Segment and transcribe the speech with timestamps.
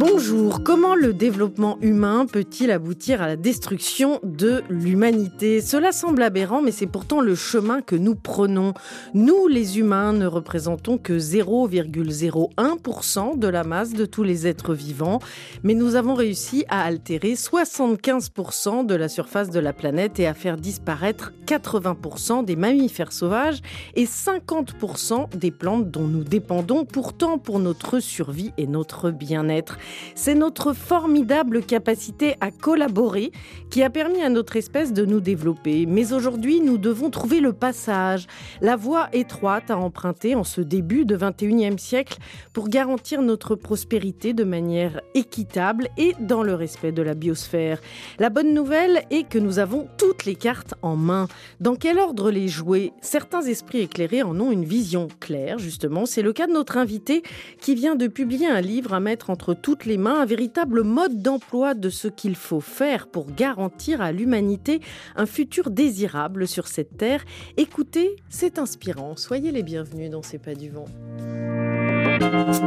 [0.00, 5.60] Bonjour, comment le développement humain peut-il aboutir à la destruction de l'humanité?
[5.60, 8.72] Cela semble aberrant, mais c'est pourtant le chemin que nous prenons.
[9.12, 15.18] Nous, les humains, ne représentons que 0,01% de la masse de tous les êtres vivants,
[15.64, 20.32] mais nous avons réussi à altérer 75% de la surface de la planète et à
[20.32, 23.60] faire disparaître 80% des mammifères sauvages
[23.96, 29.76] et 50% des plantes dont nous dépendons pourtant pour notre survie et notre bien-être.
[30.14, 33.32] C'est notre formidable capacité à collaborer
[33.70, 35.86] qui a permis à notre espèce de nous développer.
[35.86, 38.26] Mais aujourd'hui, nous devons trouver le passage,
[38.60, 42.18] la voie étroite à emprunter en ce début de 21e siècle
[42.52, 47.80] pour garantir notre prospérité de manière équitable et dans le respect de la biosphère.
[48.18, 51.28] La bonne nouvelle est que nous avons toutes les cartes en main.
[51.60, 56.06] Dans quel ordre les jouer Certains esprits éclairés en ont une vision claire, justement.
[56.06, 57.22] C'est le cas de notre invité
[57.60, 61.22] qui vient de publier un livre à mettre entre toutes les mains un véritable mode
[61.22, 64.80] d'emploi de ce qu'il faut faire pour garantir à l'humanité
[65.16, 67.24] un futur désirable sur cette terre.
[67.56, 69.16] Écoutez, c'est inspirant.
[69.16, 70.86] Soyez les bienvenus dans C'est pas du vent.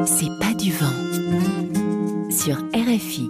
[0.05, 3.29] C'est pas du vent sur RFI.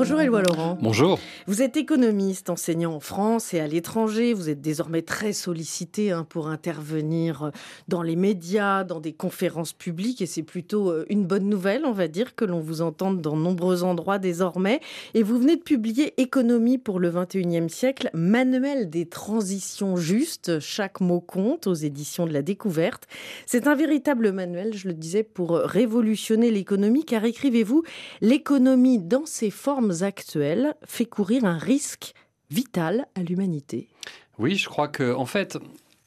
[0.00, 0.78] Bonjour Éloi Laurent.
[0.80, 1.18] Bonjour.
[1.46, 4.32] Vous êtes économiste, enseignant en France et à l'étranger.
[4.32, 7.50] Vous êtes désormais très sollicité hein, pour intervenir euh,
[7.86, 11.92] dans les médias, dans des conférences publiques et c'est plutôt euh, une bonne nouvelle, on
[11.92, 14.80] va dire, que l'on vous entende dans nombreux endroits désormais.
[15.12, 21.02] Et vous venez de publier Économie pour le 21e siècle, manuel des transitions justes, chaque
[21.02, 23.06] mot compte aux éditions de la découverte.
[23.44, 27.82] C'est un véritable manuel, je le disais, pour révolutionner l'économie car écrivez-vous,
[28.22, 32.14] l'économie dans ses formes actuelles fait courir un risque
[32.50, 33.88] vital à l'humanité.
[34.38, 35.58] Oui, je crois que en fait,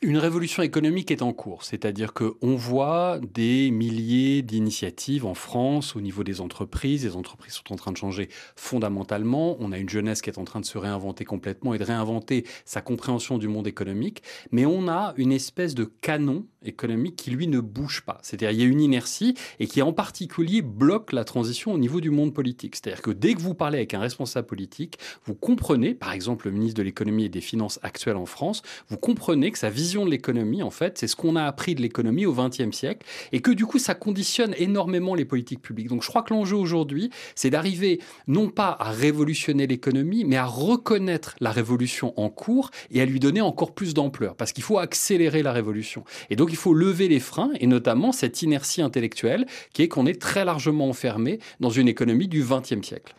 [0.03, 6.01] une révolution économique est en cours, c'est-à-dire qu'on voit des milliers d'initiatives en France au
[6.01, 7.05] niveau des entreprises.
[7.05, 9.55] Les entreprises sont en train de changer fondamentalement.
[9.59, 12.45] On a une jeunesse qui est en train de se réinventer complètement et de réinventer
[12.65, 14.23] sa compréhension du monde économique.
[14.51, 18.19] Mais on a une espèce de canon économique qui, lui, ne bouge pas.
[18.21, 22.01] C'est-à-dire il y a une inertie et qui, en particulier, bloque la transition au niveau
[22.01, 22.75] du monde politique.
[22.75, 26.53] C'est-à-dire que dès que vous parlez avec un responsable politique, vous comprenez, par exemple le
[26.53, 30.11] ministre de l'économie et des finances actuel en France, vous comprenez que sa vision de
[30.11, 33.51] l'économie, en fait, c'est ce qu'on a appris de l'économie au XXe siècle, et que
[33.51, 35.89] du coup, ça conditionne énormément les politiques publiques.
[35.89, 40.45] Donc je crois que l'enjeu aujourd'hui, c'est d'arriver non pas à révolutionner l'économie, mais à
[40.45, 44.77] reconnaître la révolution en cours et à lui donner encore plus d'ampleur, parce qu'il faut
[44.77, 46.03] accélérer la révolution.
[46.29, 50.05] Et donc il faut lever les freins, et notamment cette inertie intellectuelle qui est qu'on
[50.05, 53.15] est très largement enfermé dans une économie du XXe siècle.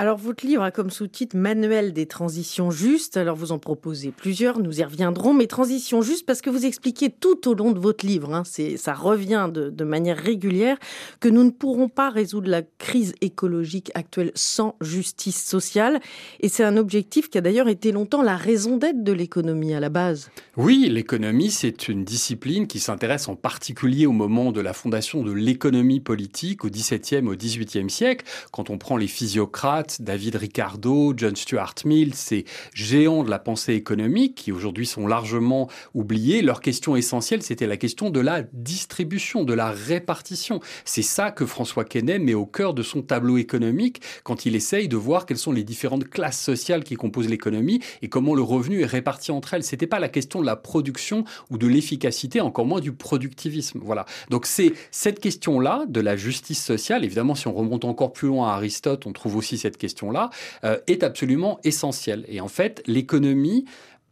[0.00, 3.16] Alors, votre livre a comme sous-titre Manuel des transitions justes.
[3.16, 7.10] Alors, vous en proposez plusieurs, nous y reviendrons, mais transitions justes parce que vous expliquez
[7.10, 8.44] tout au long de votre livre, hein,
[8.76, 10.78] ça revient de, manière régulière,
[11.18, 15.98] que nous ne pourrons pas résoudre la crise écologique actuelle sans justice sociale.
[16.38, 19.80] Et c'est un objectif qui a d'ailleurs été longtemps la raison d'être de l'économie à
[19.80, 20.30] la base.
[20.56, 25.32] Oui, l'économie, c'est une discipline qui s'intéresse en particulier au moment de la fondation de
[25.32, 31.36] l'économie politique au XVIIe, au XVIIIe siècle, quand on prend les physiocrates, David Ricardo, John
[31.36, 32.44] Stuart Mill, ces
[32.74, 37.76] géants de la pensée économique qui aujourd'hui sont largement oubliés, leur question essentielle, c'était la
[37.76, 40.60] question de la distribution, de la répartition.
[40.84, 44.88] C'est ça que François Quesnay met au cœur de son tableau économique quand il essaye
[44.88, 48.82] de voir quelles sont les différentes classes sociales qui composent l'économie et comment le revenu
[48.82, 49.64] est réparti entre elles.
[49.64, 53.80] C'était pas la question de la production ou de l'efficacité, encore moins du productivisme.
[53.82, 54.04] Voilà.
[54.30, 57.04] Donc c'est cette question-là de la justice sociale.
[57.04, 60.30] Évidemment, si on remonte encore plus loin à Aristote, on trouve aussi cette question-là,
[60.64, 62.24] euh, est absolument essentielle.
[62.28, 63.64] Et en fait, l'économie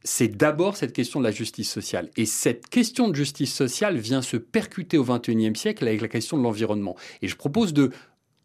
[0.07, 2.11] c'est d'abord cette question de la justice sociale.
[2.17, 6.39] Et cette question de justice sociale vient se percuter au XXIe siècle avec la question
[6.39, 6.97] de l'environnement.
[7.23, 7.91] Et je propose de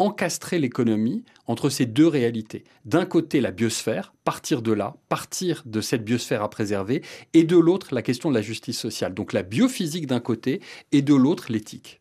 [0.02, 2.64] encastrer l'économie entre ces deux réalités.
[2.86, 7.03] D'un côté, la biosphère, partir de là, partir de cette biosphère à préserver,
[7.34, 9.14] et de l'autre, la question de la justice sociale.
[9.14, 12.00] Donc la biophysique d'un côté, et de l'autre, l'éthique.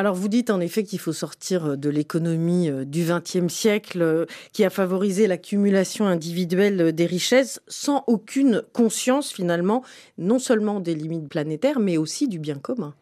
[0.00, 4.24] Alors vous dites en effet qu'il faut sortir de l'économie euh, du XXe siècle euh,
[4.54, 9.84] qui a favorisé l'accumulation individuelle des richesses sans aucune conscience finalement,
[10.16, 12.94] non seulement des limites planétaires, mais aussi du bien commun.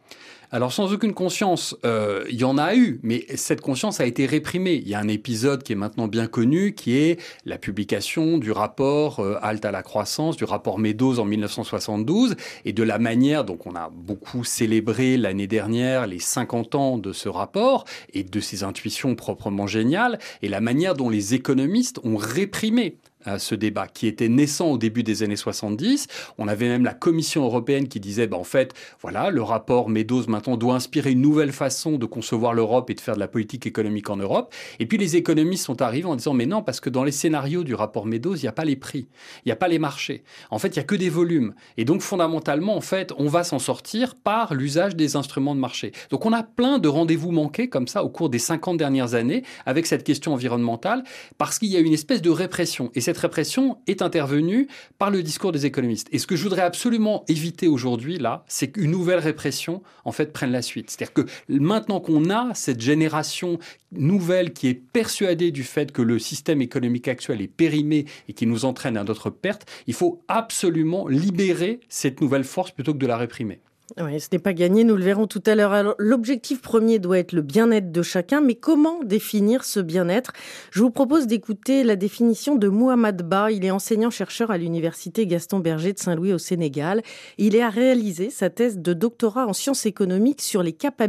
[0.51, 4.25] Alors sans aucune conscience, euh, il y en a eu, mais cette conscience a été
[4.25, 4.73] réprimée.
[4.73, 8.51] Il y a un épisode qui est maintenant bien connu, qui est la publication du
[8.51, 12.35] rapport euh, Halte à la croissance, du rapport Meadows en 1972,
[12.65, 17.13] et de la manière, donc on a beaucoup célébré l'année dernière les 50 ans de
[17.13, 22.17] ce rapport, et de ses intuitions proprement géniales, et la manière dont les économistes ont
[22.17, 22.97] réprimé
[23.37, 26.07] ce débat, qui était naissant au début des années 70.
[26.37, 30.23] On avait même la Commission européenne qui disait, bah, en fait, voilà, le rapport Meadows
[30.27, 33.65] maintenant doit inspirer une nouvelle façon de concevoir l'Europe et de faire de la politique
[33.65, 34.53] économique en Europe.
[34.79, 37.63] Et puis les économistes sont arrivés en disant, mais non, parce que dans les scénarios
[37.63, 39.07] du rapport Meadows, il n'y a pas les prix,
[39.45, 40.23] il n'y a pas les marchés.
[40.49, 41.53] En fait, il n'y a que des volumes.
[41.77, 45.91] Et donc, fondamentalement, en fait, on va s'en sortir par l'usage des instruments de marché.
[46.09, 49.43] Donc, on a plein de rendez-vous manqués comme ça au cours des 50 dernières années
[49.65, 51.03] avec cette question environnementale
[51.37, 52.91] parce qu'il y a une espèce de répression.
[52.95, 54.67] Et cette répression est intervenue
[54.99, 56.07] par le discours des économistes.
[56.11, 60.31] Et ce que je voudrais absolument éviter aujourd'hui, là, c'est qu'une nouvelle répression, en fait,
[60.31, 60.91] prenne la suite.
[60.91, 63.57] C'est-à-dire que maintenant qu'on a cette génération
[63.91, 68.45] nouvelle qui est persuadée du fait que le système économique actuel est périmé et qui
[68.45, 73.07] nous entraîne à d'autres pertes, il faut absolument libérer cette nouvelle force plutôt que de
[73.07, 73.59] la réprimer.
[73.97, 75.95] Oui, ce n'est pas gagné, nous le verrons tout à l'heure.
[75.97, 80.31] l'objectif premier doit être le bien-être de chacun, mais comment définir ce bien-être?
[80.71, 83.51] Je vous propose d'écouter la définition de Mohamed Ba.
[83.51, 87.01] Il est enseignant-chercheur à l'université Gaston Berger de Saint-Louis au Sénégal.
[87.37, 90.99] Il a réalisé sa thèse de doctorat en sciences économiques sur les capacités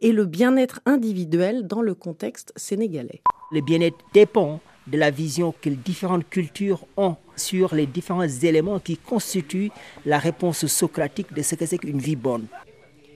[0.00, 3.22] et le bien-être individuel dans le contexte sénégalais.
[3.52, 8.78] Le bien-être dépend de la vision que les différentes cultures ont sur les différents éléments
[8.78, 9.70] qui constituent
[10.04, 12.46] la réponse socratique de ce que c'est qu'une vie bonne.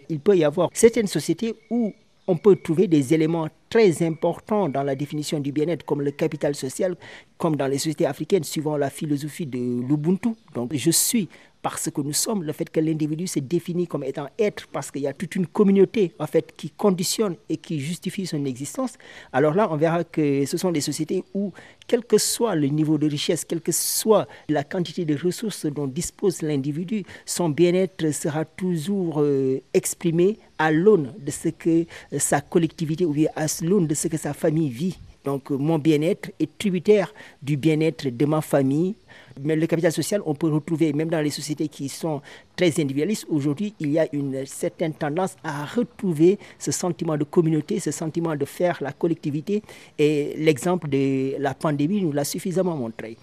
[0.09, 1.93] Il peut y avoir certaines sociétés où
[2.26, 6.55] on peut trouver des éléments très importants dans la définition du bien-être, comme le capital
[6.55, 6.94] social,
[7.38, 10.31] comme dans les sociétés africaines, suivant la philosophie de l'Ubuntu.
[10.55, 11.29] Donc je suis
[11.70, 15.03] parce que nous sommes, le fait que l'individu se définit comme étant être, parce qu'il
[15.03, 18.94] y a toute une communauté en fait qui conditionne et qui justifie son existence,
[19.35, 21.53] alors là, on verra que ce sont des sociétés où,
[21.87, 25.87] quel que soit le niveau de richesse, quelle que soit la quantité de ressources dont
[25.87, 31.85] dispose l'individu, son bien-être sera toujours euh, exprimé à l'aune de ce que
[32.17, 34.99] sa collectivité ou à l'aune de ce que sa famille vit.
[35.25, 37.12] Donc mon bien-être est tributaire
[37.43, 38.94] du bien-être de ma famille,
[39.43, 42.20] mais le capital social, on peut retrouver, même dans les sociétés qui sont
[42.56, 47.81] très individualistes, aujourd'hui, il y a une certaine tendance à retrouver ce sentiment de communauté,
[47.81, 49.62] ce sentiment de faire la collectivité.
[49.99, 53.17] Et l'exemple de la pandémie nous l'a suffisamment montré.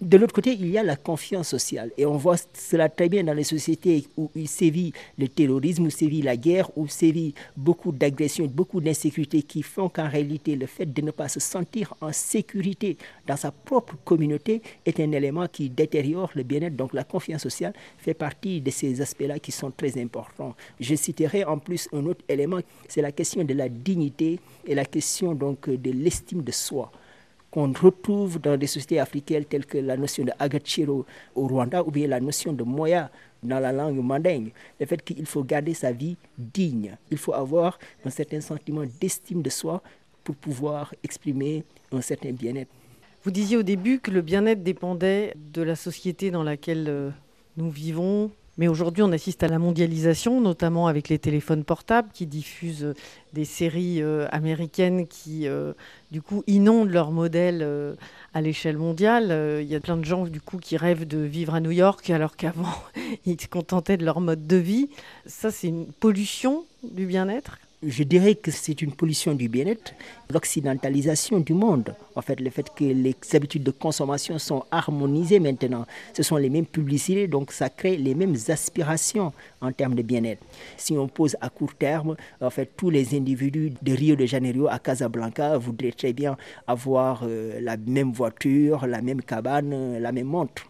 [0.00, 1.90] De l'autre côté, il y a la confiance sociale.
[1.98, 5.90] Et on voit cela très bien dans les sociétés où il sévit le terrorisme, où
[5.90, 10.86] sévit la guerre, où sévit beaucoup d'agressions, beaucoup d'insécurité qui font qu'en réalité, le fait
[10.86, 12.96] de ne pas se sentir en sécurité
[13.26, 16.76] dans sa propre communauté est un élément qui détériore le bien-être.
[16.76, 20.54] Donc la confiance sociale fait partie de ces aspects-là qui sont très importants.
[20.78, 24.84] Je citerai en plus un autre élément, c'est la question de la dignité et la
[24.84, 26.92] question donc de l'estime de soi
[27.50, 31.90] qu'on retrouve dans des sociétés africaines telles que la notion de agachiro au Rwanda ou
[31.90, 33.10] bien la notion de moya
[33.42, 34.52] dans la langue mandingue.
[34.78, 36.96] Le fait qu'il faut garder sa vie digne.
[37.10, 39.82] Il faut avoir un certain sentiment d'estime de soi
[40.24, 42.70] pour pouvoir exprimer un certain bien-être.
[43.24, 47.10] Vous disiez au début que le bien-être dépendait de la société dans laquelle euh,
[47.56, 52.26] nous vivons, mais aujourd'hui, on assiste à la mondialisation, notamment avec les téléphones portables qui
[52.26, 52.94] diffusent euh,
[53.32, 55.74] des séries euh, américaines qui, euh,
[56.10, 57.64] du coup, inondent leur modèle
[58.34, 59.60] à l'échelle mondiale.
[59.60, 62.10] Il y a plein de gens, du coup, qui rêvent de vivre à New York
[62.10, 62.74] alors qu'avant,
[63.26, 64.90] ils se contentaient de leur mode de vie.
[65.26, 67.58] Ça, c'est une pollution du bien-être?
[67.82, 69.94] Je dirais que c'est une pollution du bien-être,
[70.30, 71.94] l'occidentalisation du monde.
[72.16, 76.50] En fait, le fait que les habitudes de consommation sont harmonisées maintenant, ce sont les
[76.50, 80.42] mêmes publicités, donc ça crée les mêmes aspirations en termes de bien-être.
[80.76, 84.66] Si on pose à court terme, en fait, tous les individus de Rio de Janeiro
[84.68, 90.26] à Casablanca voudraient très bien avoir euh, la même voiture, la même cabane, la même
[90.26, 90.66] montre.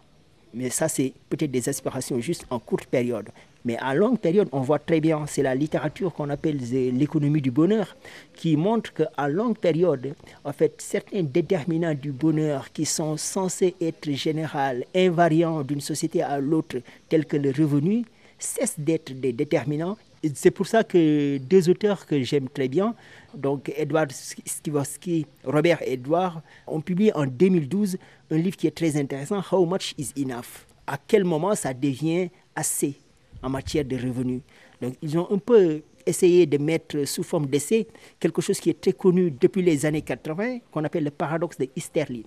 [0.53, 3.29] Mais ça, c'est peut-être des aspirations juste en courte période.
[3.65, 6.57] Mais à longue période, on voit très bien, c'est la littérature qu'on appelle
[6.97, 7.95] l'économie du bonheur,
[8.33, 10.13] qui montre qu'à longue période,
[10.45, 16.39] en fait, certains déterminants du bonheur qui sont censés être général, invariants d'une société à
[16.39, 16.77] l'autre,
[17.09, 18.05] tels que le revenu,
[18.37, 19.97] cessent d'être des déterminants.
[20.33, 22.93] C'est pour ça que deux auteurs que j'aime très bien,
[23.33, 27.97] donc Edward Skivorsky, Robert Edward, ont publié en 2012
[28.31, 30.65] un livre qui est très intéressant, How Much is Enough?
[30.87, 32.95] À quel moment ça devient assez?
[33.41, 34.41] En matière de revenus.
[34.81, 37.87] Donc ils ont un peu essayé de mettre sous forme d'essai
[38.19, 41.67] quelque chose qui est très connu depuis les années 80, qu'on appelle le paradoxe de
[41.75, 42.23] Easterlin.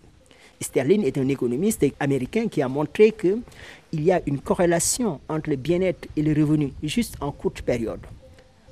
[0.61, 3.43] Easterlin est un économiste américain qui a montré qu'il
[3.93, 8.01] y a une corrélation entre le bien-être et le revenu juste en courte période.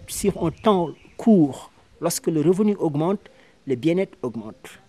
[0.07, 1.71] Sur un temps court,
[2.01, 3.21] lorsque le revenu augmente,
[3.67, 4.81] le bien-être augmente.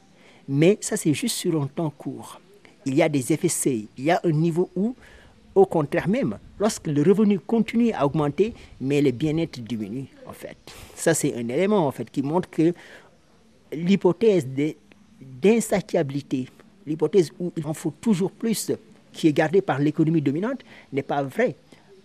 [0.48, 2.40] Mais ça, c'est juste sur un temps court.
[2.86, 3.88] Il y a des effets C.
[3.98, 4.96] Il y a un niveau où
[5.56, 10.58] au contraire même, lorsque le revenu continue à augmenter, mais le bien-être diminue, en fait.
[10.96, 12.74] Ça, c'est un élément, en fait, qui montre que
[13.72, 14.48] l'hypothèse
[15.20, 16.48] d'insatiabilité,
[16.86, 18.72] l'hypothèse où il en faut toujours plus,
[19.12, 20.62] qui est gardée par l'économie dominante,
[20.94, 21.56] n'est pas vraie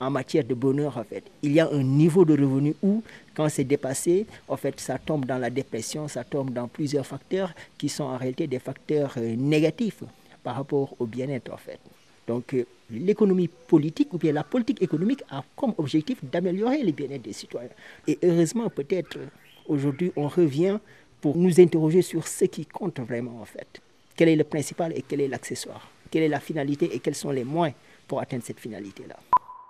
[0.00, 1.24] en matière de bonheur, en fait.
[1.42, 3.02] Il y a un niveau de revenu où,
[3.34, 7.52] quand c'est dépassé, en fait, ça tombe dans la dépression, ça tombe dans plusieurs facteurs
[7.78, 10.02] qui sont en réalité des facteurs euh, négatifs
[10.42, 11.78] par rapport au bien-être, en fait.
[12.26, 17.22] Donc, euh, l'économie politique ou bien la politique économique a comme objectif d'améliorer le bien-être
[17.22, 17.70] des citoyens.
[18.06, 19.18] Et heureusement, peut-être,
[19.66, 20.78] aujourd'hui, on revient
[21.20, 23.80] pour nous interroger sur ce qui compte vraiment, en fait.
[24.16, 25.88] Quel est le principal et quel est l'accessoire?
[26.10, 29.16] Quelle est la finalité et quels sont les moyens pour atteindre cette finalité-là?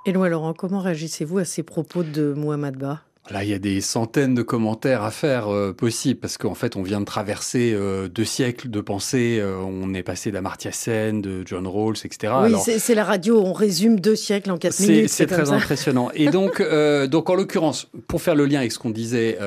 [0.04, 3.02] Éloi Laurent, comment réagissez-vous à ces propos de Mohamed Ba?
[3.30, 6.76] Là, il y a des centaines de commentaires à faire euh, possibles parce qu'en fait,
[6.76, 9.38] on vient de traverser euh, deux siècles de pensée.
[9.40, 12.32] Euh, on est passé d'Amartya Sen, de John Rawls, etc.
[12.44, 13.40] Oui, c'est la radio.
[13.40, 15.08] On résume deux siècles en quatre minutes.
[15.08, 16.10] C'est très impressionnant.
[16.14, 16.62] Et donc,
[17.10, 19.38] donc en l'occurrence, pour faire le lien avec ce qu'on disait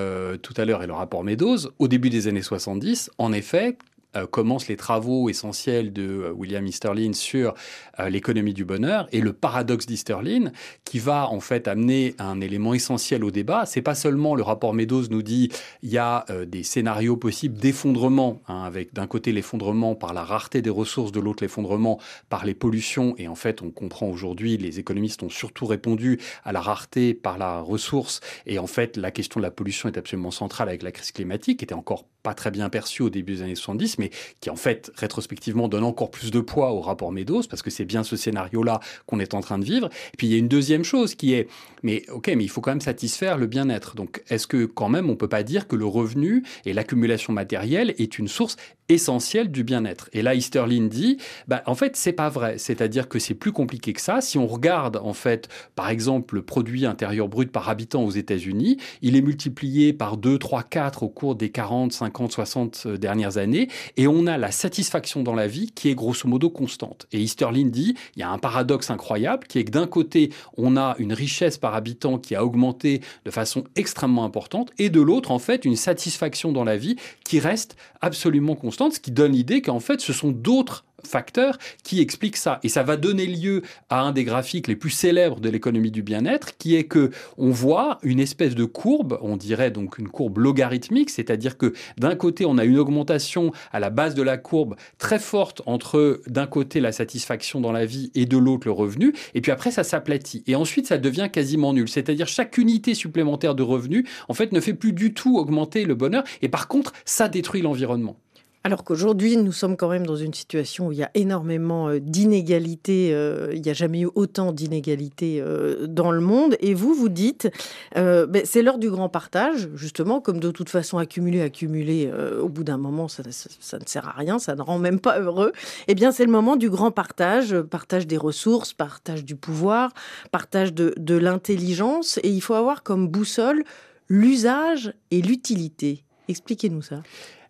[0.41, 3.77] tout à l'heure et le rapport Meadows, au début des années 70, en effet,
[4.15, 7.53] euh, commencent les travaux essentiels de euh, William Easterlin sur
[7.99, 10.51] euh, l'économie du bonheur et le paradoxe d'Easterlin
[10.83, 13.67] qui va en fait amener un élément essentiel au débat.
[13.67, 15.51] C'est pas seulement le rapport Meadows nous dit
[15.83, 20.63] il y a des scénarios possibles d'effondrement hein, avec d'un côté l'effondrement par la rareté
[20.63, 21.99] des ressources, de l'autre l'effondrement
[22.29, 26.51] par les pollutions et en fait on comprend aujourd'hui les économistes ont surtout répondu à
[26.51, 30.31] la rareté par la ressource et en fait la question de la pollution est absolument
[30.31, 33.41] centrale avec la crise climatique qui était encore pas très bien perçue au début des
[33.41, 34.11] années 70 mais
[34.41, 37.85] qui en fait rétrospectivement donne encore plus de poids au rapport Meadows, parce que c'est
[37.85, 39.89] bien ce scénario-là qu'on est en train de vivre.
[40.13, 41.47] Et puis il y a une deuxième chose qui est,
[41.83, 43.95] mais ok, mais il faut quand même satisfaire le bien-être.
[43.95, 47.93] Donc est-ce que quand même on peut pas dire que le revenu et l'accumulation matérielle
[47.97, 48.57] est une source
[48.89, 51.17] essentielle du bien-être Et là, Easterlin dit,
[51.47, 52.57] bah, en fait, c'est pas vrai.
[52.57, 54.21] C'est-à-dire que c'est plus compliqué que ça.
[54.21, 58.77] Si on regarde, en fait, par exemple, le produit intérieur brut par habitant aux États-Unis,
[59.01, 63.67] il est multiplié par 2, 3, 4 au cours des 40, 50, 60 dernières années
[63.97, 67.07] et on a la satisfaction dans la vie qui est grosso modo constante.
[67.11, 70.77] Et Easterlin dit, il y a un paradoxe incroyable qui est que d'un côté, on
[70.77, 75.31] a une richesse par habitant qui a augmenté de façon extrêmement importante, et de l'autre,
[75.31, 79.61] en fait, une satisfaction dans la vie qui reste absolument constante, ce qui donne l'idée
[79.61, 82.59] qu'en fait, ce sont d'autres facteurs qui expliquent ça.
[82.63, 86.03] Et ça va donner lieu à un des graphiques les plus célèbres de l'économie du
[86.03, 90.37] bien-être, qui est que on voit une espèce de courbe, on dirait donc une courbe
[90.39, 94.75] logarithmique, c'est-à-dire que d'un côté on a une augmentation à la base de la courbe
[94.97, 99.13] très forte entre d'un côté la satisfaction dans la vie et de l'autre le revenu,
[99.33, 100.43] et puis après ça s'aplatit.
[100.47, 104.59] Et ensuite ça devient quasiment nul, c'est-à-dire chaque unité supplémentaire de revenu en fait ne
[104.59, 108.17] fait plus du tout augmenter le bonheur, et par contre ça détruit l'environnement.
[108.65, 111.99] Alors qu'aujourd'hui, nous sommes quand même dans une situation où il y a énormément euh,
[111.99, 113.13] d'inégalités.
[113.13, 116.57] Euh, il n'y a jamais eu autant d'inégalités euh, dans le monde.
[116.59, 117.49] Et vous, vous dites,
[117.95, 122.11] ben, c'est l'heure du grand partage, justement, comme de toute façon, accumuler, accumuler,
[122.41, 125.53] au bout d'un moment, ça, ne sert à rien, ça ne rend même pas heureux.
[125.87, 129.93] Eh bien, c'est le moment du grand partage, partage des ressources, partage du pouvoir,
[130.31, 132.19] partage de, de l'intelligence.
[132.23, 133.63] Et il faut avoir comme boussole
[134.09, 136.03] l'usage et l'utilité.
[136.27, 137.01] Expliquez-nous ça.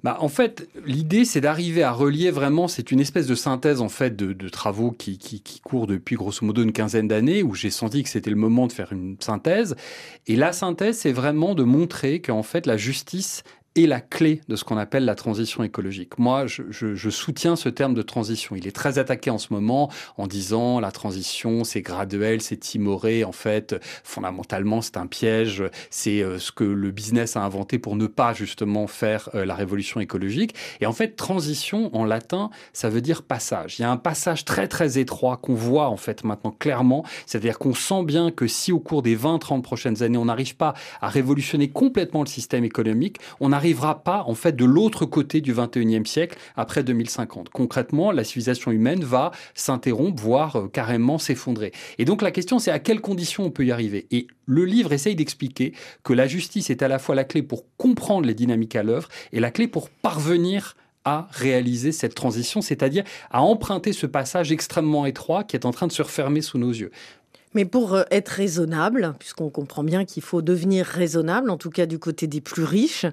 [0.03, 3.89] Bah, en fait, l'idée, c'est d'arriver à relier vraiment, c'est une espèce de synthèse en
[3.89, 7.69] fait de, travaux qui, qui, qui courent depuis grosso modo une quinzaine d'années, où j'ai
[7.69, 9.75] senti que c'était le moment de faire une synthèse.
[10.27, 13.43] Et la synthèse, c'est vraiment de montrer qu'en fait, la justice,
[13.83, 16.17] est la clé de ce qu'on appelle la transition écologique.
[16.17, 18.55] Moi, je, je, soutiens ce terme de transition.
[18.55, 23.23] Il est très attaqué en ce moment en disant la transition, c'est graduel, c'est timoré.
[23.23, 25.63] En fait, fondamentalement, c'est un piège.
[25.89, 29.55] C'est euh, ce que le business a inventé pour ne pas justement faire euh, la
[29.55, 30.55] révolution écologique.
[30.81, 33.79] Et en fait, transition en latin, ça veut dire passage.
[33.79, 37.03] Il y a un passage très très étroit qu'on voit en fait maintenant clairement.
[37.25, 40.73] C'est-à-dire qu'on sent bien que si au cours des 20-30 prochaines années, on n'arrive pas
[41.01, 45.41] à révolutionner complètement le système économique, on a n'arrivera pas en fait de l'autre côté
[45.41, 47.49] du 21e siècle après 2050.
[47.49, 51.71] Concrètement, la civilisation humaine va s'interrompre, voire euh, carrément s'effondrer.
[51.99, 54.07] Et donc la question c'est à quelles conditions on peut y arriver?
[54.11, 55.73] Et le livre essaye d'expliquer
[56.03, 59.09] que la justice est à la fois la clé pour comprendre les dynamiques à l'œuvre
[59.31, 65.05] et la clé pour parvenir à réaliser cette transition, c'est-à-dire à emprunter ce passage extrêmement
[65.05, 66.91] étroit qui est en train de se refermer sous nos yeux.
[67.55, 71.85] Mais pour euh, être raisonnable, puisqu'on comprend bien qu'il faut devenir raisonnable, en tout cas
[71.85, 73.05] du côté des plus riches,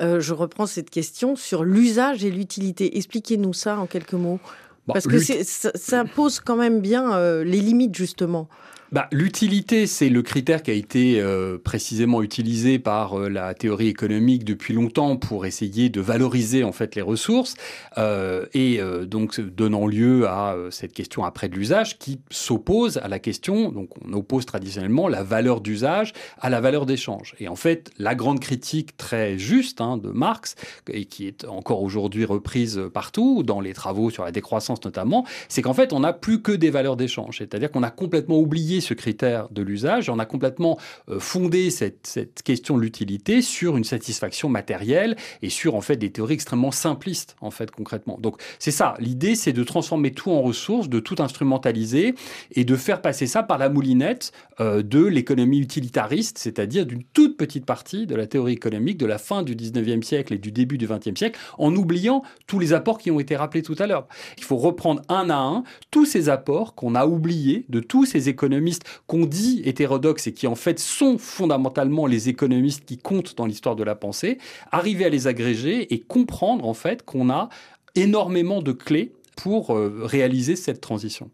[0.00, 2.96] euh, je reprends cette question sur l'usage et l'utilité.
[2.96, 4.40] Expliquez-nous ça en quelques mots.
[4.86, 8.48] Parce que ça, pose quand même bien euh, les limites, justement.
[8.92, 13.88] Bah, L'utilité, c'est le critère qui a été euh, précisément utilisé par euh, la théorie
[13.88, 17.54] économique depuis longtemps pour essayer de valoriser en fait les ressources
[17.98, 22.98] euh, et euh, donc donnant lieu à euh, cette question après de l'usage qui s'oppose
[22.98, 27.34] à la question, donc on oppose traditionnellement la valeur d'usage à la valeur d'échange.
[27.38, 30.54] Et en fait, la grande critique très juste hein, de Marx,
[30.90, 35.62] et qui est encore aujourd'hui reprise partout, dans les travaux sur la décroissance notamment, c'est
[35.62, 37.38] qu'en fait, on n'a plus que des valeurs d'échange.
[37.38, 42.42] C'est-à-dire qu'on a complètement oublié ce critère de l'usage, on a complètement euh, fondé cette,
[42.44, 47.36] question de l'utilité sur une satisfaction matérielle et sur en fait des théories extrêmement simplistes
[47.40, 48.18] en fait concrètement.
[48.20, 52.14] Donc c'est ça, l'idée c'est de transformer tout en ressources, de tout instrumentaliser
[52.52, 57.36] et de faire passer ça par la moulinette euh, de l'économie utilitariste, c'est-à-dire d'une toute
[57.36, 60.78] petite partie de la théorie économique de la fin du 19e siècle et du début
[60.78, 64.06] du 20e siècle, en oubliant tous les apports qui ont été rappelés tout à l'heure.
[64.36, 68.28] Il faut reprendre un à un tous ces apports qu'on a oubliés de tous ces
[68.28, 68.71] économistes
[69.06, 73.76] qu'on dit hétérodoxes et qui en fait sont fondamentalement les économistes qui comptent dans l'histoire
[73.76, 74.38] de la pensée,
[74.70, 77.48] arriver à les agréger et comprendre en fait qu'on a
[77.94, 81.30] énormément de clés pour euh, réaliser cette transition.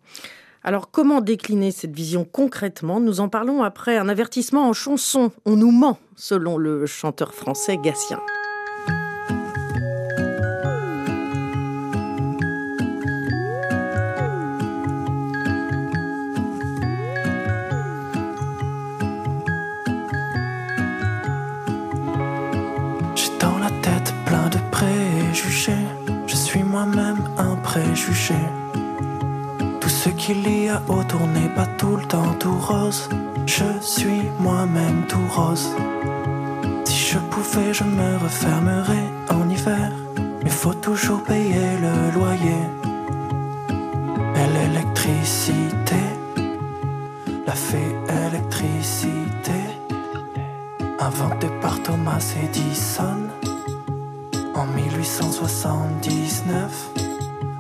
[0.63, 3.01] Alors comment décliner cette vision concrètement?
[3.01, 5.31] Nous en parlons après un avertissement en chanson.
[5.45, 8.21] On nous ment, selon le chanteur français Gatien.
[26.79, 28.41] Moi-même un préjugé.
[29.81, 33.09] Tout ce qu'il y a autour n'est pas tout le temps tout rose.
[33.47, 35.71] Je suis moi-même tout rose.
[36.85, 39.91] Si je pouvais, je me refermerais en hiver.
[40.45, 42.65] Mais faut toujours payer le loyer.
[44.41, 46.03] Et l'électricité,
[47.47, 47.93] la fée
[48.27, 49.61] électricité,
[51.01, 53.28] inventée par Thomas Edison
[54.59, 56.91] en 1879.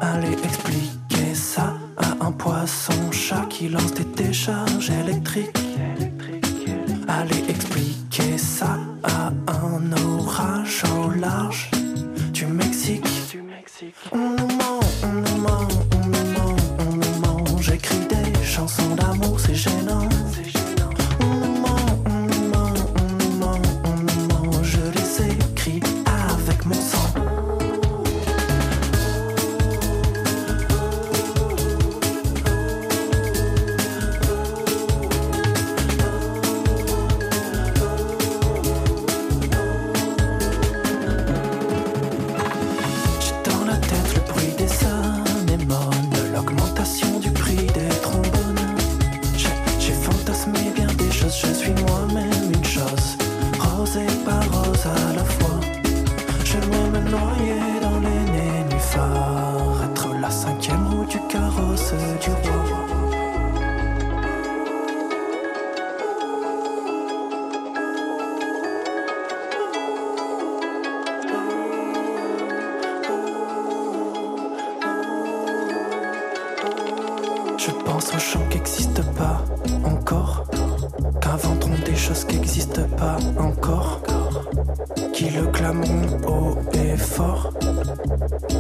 [0.00, 5.56] Allez expliquer ça à un poisson-chat qui lance des décharges électriques.
[7.06, 11.70] Allez expliquer ça à un orage au large
[12.32, 13.17] du Mexique.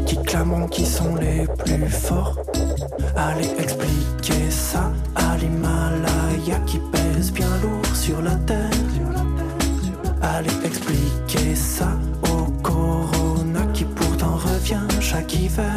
[0.06, 2.36] Qui clameront qui sont les plus forts.
[3.16, 8.70] Allez expliquer ça à l'Himalaya qui pèse bien lourd sur la terre.
[10.22, 11.88] Allez expliquer ça
[12.24, 15.76] au Corona qui pourtant revient chaque hiver.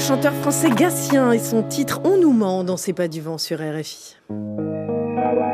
[0.00, 3.58] Chanteur français Gatien et son titre On nous ment dans C'est pas du vent sur
[3.58, 4.16] RFI.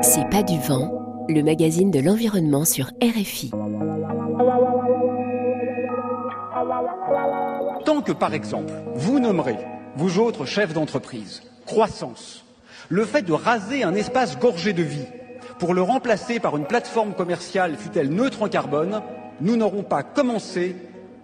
[0.02, 3.50] C'est pas du vent, le magazine de l'environnement sur RFI.
[7.85, 9.59] Tant que, par exemple, vous nommerez,
[9.96, 12.44] vous autres chefs d'entreprise, croissance,
[12.88, 15.06] le fait de raser un espace gorgé de vie
[15.59, 19.02] pour le remplacer par une plateforme commerciale fut-elle neutre en carbone,
[19.40, 20.76] nous n'aurons pas commencé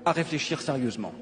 [0.05, 1.13] à réfléchir sérieusement.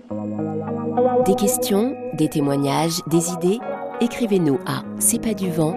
[1.26, 3.59] Des questions, des témoignages, des idées
[4.03, 5.74] Écrivez-nous à c'est du.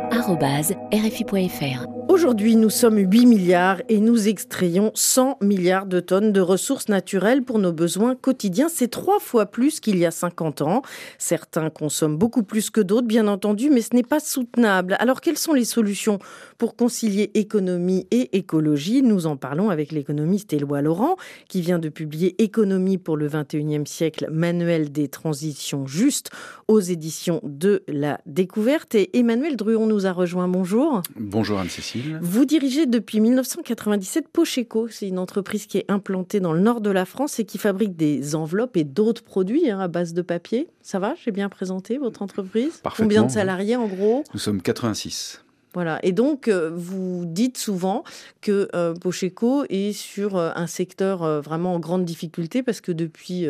[2.09, 7.43] Aujourd'hui, nous sommes 8 milliards et nous extrayons 100 milliards de tonnes de ressources naturelles
[7.43, 8.67] pour nos besoins quotidiens.
[8.69, 10.81] C'est trois fois plus qu'il y a 50 ans.
[11.17, 14.95] Certains consomment beaucoup plus que d'autres, bien entendu, mais ce n'est pas soutenable.
[14.99, 16.19] Alors, quelles sont les solutions
[16.57, 19.01] pour concilier économie et écologie?
[19.01, 21.15] Nous en parlons avec l'économiste Éloi Laurent,
[21.47, 26.31] qui vient de publier Économie pour le 21e siècle, manuel des transitions justes
[26.67, 28.95] aux éditions de la découverte.
[28.95, 30.47] Et Emmanuel Druon nous a rejoint.
[30.47, 31.01] Bonjour.
[31.15, 31.92] Bonjour Anne-Cécile.
[32.21, 34.87] Vous dirigez depuis 1997 Pocheco.
[34.89, 37.95] C'est une entreprise qui est implantée dans le nord de la France et qui fabrique
[37.95, 40.67] des enveloppes et d'autres produits hein, à base de papier.
[40.81, 41.15] Ça va?
[41.23, 42.81] J'ai bien présenté votre entreprise?
[42.97, 44.23] Combien de salariés en gros?
[44.33, 45.43] Nous sommes 86.
[45.73, 45.99] Voilà.
[46.03, 48.03] Et donc, euh, vous dites souvent
[48.41, 53.47] que euh, Pocheco est sur euh, un secteur vraiment en grande difficulté parce que depuis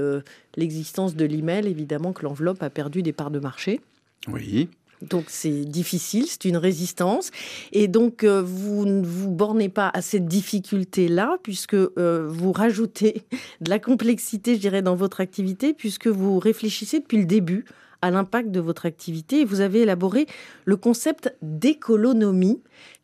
[0.56, 3.82] l'existence de l'email, évidemment que l'enveloppe a perdu des parts de marché.
[4.27, 4.69] Oui.
[5.09, 7.31] Donc c'est difficile, c'est une résistance.
[7.71, 13.23] Et donc euh, vous ne vous bornez pas à cette difficulté-là, puisque euh, vous rajoutez
[13.61, 17.65] de la complexité, je dirais, dans votre activité, puisque vous réfléchissez depuis le début
[18.01, 20.27] à l'impact de votre activité et vous avez élaboré
[20.65, 22.61] le concept d'écolonomie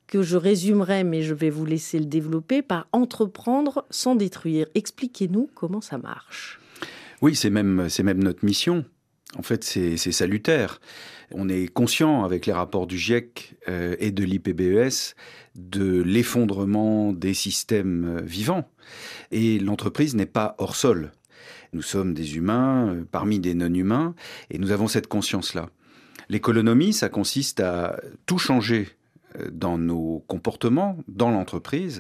[0.08, 4.68] que je résumerai, mais je vais vous laisser le développer, par entreprendre sans détruire.
[4.76, 6.60] Expliquez-nous comment ça marche.
[7.22, 8.84] Oui, c'est même, c'est même notre mission.
[9.38, 10.82] En fait, c'est salutaire.
[11.32, 15.16] On est conscient avec les rapports du GIEC euh, et de l'IPBES
[15.56, 18.68] de l'effondrement des systèmes euh, vivants.
[19.32, 21.12] Et l'entreprise n'est pas hors sol.
[21.74, 24.16] Nous sommes des humains euh, parmi des non-humains
[24.50, 25.70] et nous avons cette conscience-là.
[26.30, 28.88] L'économie, ça consiste à tout changer
[29.52, 32.00] dans nos comportements, dans l'entreprise,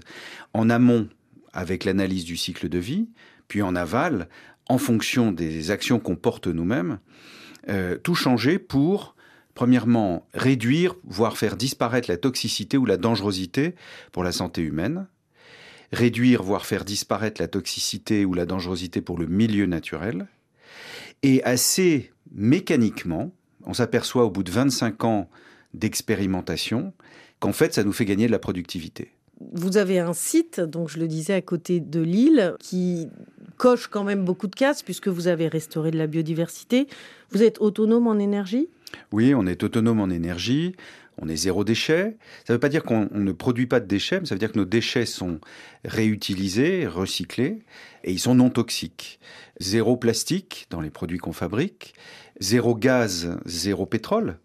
[0.54, 1.08] en amont
[1.54, 3.08] avec l'analyse du cycle de vie,
[3.48, 4.28] puis en aval
[4.69, 6.99] en fonction des actions qu'on porte nous-mêmes,
[7.67, 9.15] euh, tout changer pour,
[9.55, 13.75] premièrement, réduire, voire faire disparaître la toxicité ou la dangerosité
[14.12, 15.08] pour la santé humaine,
[15.91, 20.27] réduire, voire faire disparaître la toxicité ou la dangerosité pour le milieu naturel,
[21.23, 23.32] et assez mécaniquement,
[23.65, 25.29] on s'aperçoit au bout de 25 ans
[25.73, 26.93] d'expérimentation
[27.39, 29.12] qu'en fait, ça nous fait gagner de la productivité.
[29.53, 33.08] Vous avez un site, donc je le disais, à côté de Lille, qui
[33.60, 36.88] coche quand même beaucoup de cases puisque vous avez restauré de la biodiversité.
[37.30, 38.69] Vous êtes autonome en énergie?
[39.12, 40.76] Oui, on est autonome en énergie.
[41.22, 42.17] On est zéro déchet.
[42.48, 44.54] Ça ne veut pas dire qu'on ne produit pas de déchets, mais ça veut dire
[44.54, 45.39] que nos déchets sont
[45.84, 47.60] réutilisés, recyclés,
[48.06, 49.19] et ils sont non toxiques.
[49.60, 51.93] Zéro plastique dans les produits qu'on fabrique,
[52.39, 54.39] zéro gaz, zéro pétrole.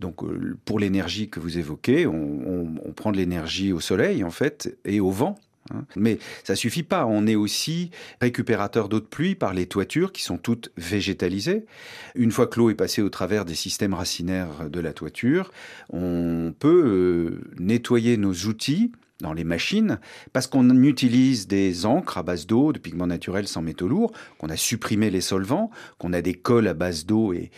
[0.00, 4.30] Donc euh, pour l'énergie que vous évoquez, on, on prend de l'énergie au soleil en
[4.30, 5.36] fait et au vent.
[5.72, 5.84] Hein.
[5.96, 7.06] Mais ça suffit pas.
[7.06, 11.64] On est aussi récupérateur d'eau de pluie par les toitures qui sont toutes végétalisées.
[12.14, 15.50] Une fois que l'eau est passée au travers des systèmes racinaires de la toiture,
[15.90, 20.00] on peut euh, nettoyer nos outils dans les machines,
[20.32, 24.48] parce qu'on utilise des encres à base d'eau, de pigments naturels sans métaux lourds, qu'on
[24.48, 27.50] a supprimé les solvants, qu'on a des cols à base d'eau et,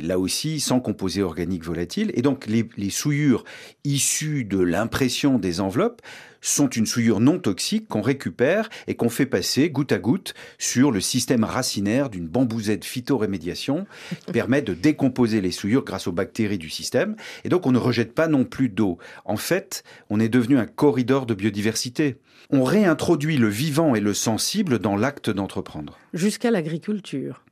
[0.00, 2.12] là aussi sans composés organiques volatiles.
[2.14, 3.44] Et donc les, les souillures
[3.84, 6.00] issues de l'impression des enveloppes
[6.40, 10.90] sont une souillure non toxique qu'on récupère et qu'on fait passer goutte à goutte sur
[10.90, 13.86] le système racinaire d'une bambousette phytorémédiation
[14.26, 17.16] qui permet de décomposer les souillures grâce aux bactéries du système.
[17.44, 18.98] Et donc on ne rejette pas non plus d'eau.
[19.24, 22.16] En fait, on est devenu un corridor de biodiversité.
[22.48, 25.98] On réintroduit le vivant et le sensible dans l'acte d'entreprendre.
[26.14, 27.42] Jusqu'à l'agriculture.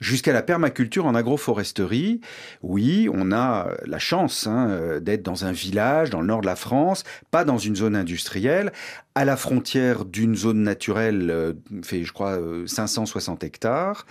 [0.00, 2.20] Jusqu'à la permaculture en agroforesterie,
[2.62, 6.56] oui, on a la chance hein, d'être dans un village dans le nord de la
[6.56, 8.72] France, pas dans une zone industrielle,
[9.16, 14.06] à la frontière d'une zone naturelle euh, fait, je crois, 560 euh, hectares,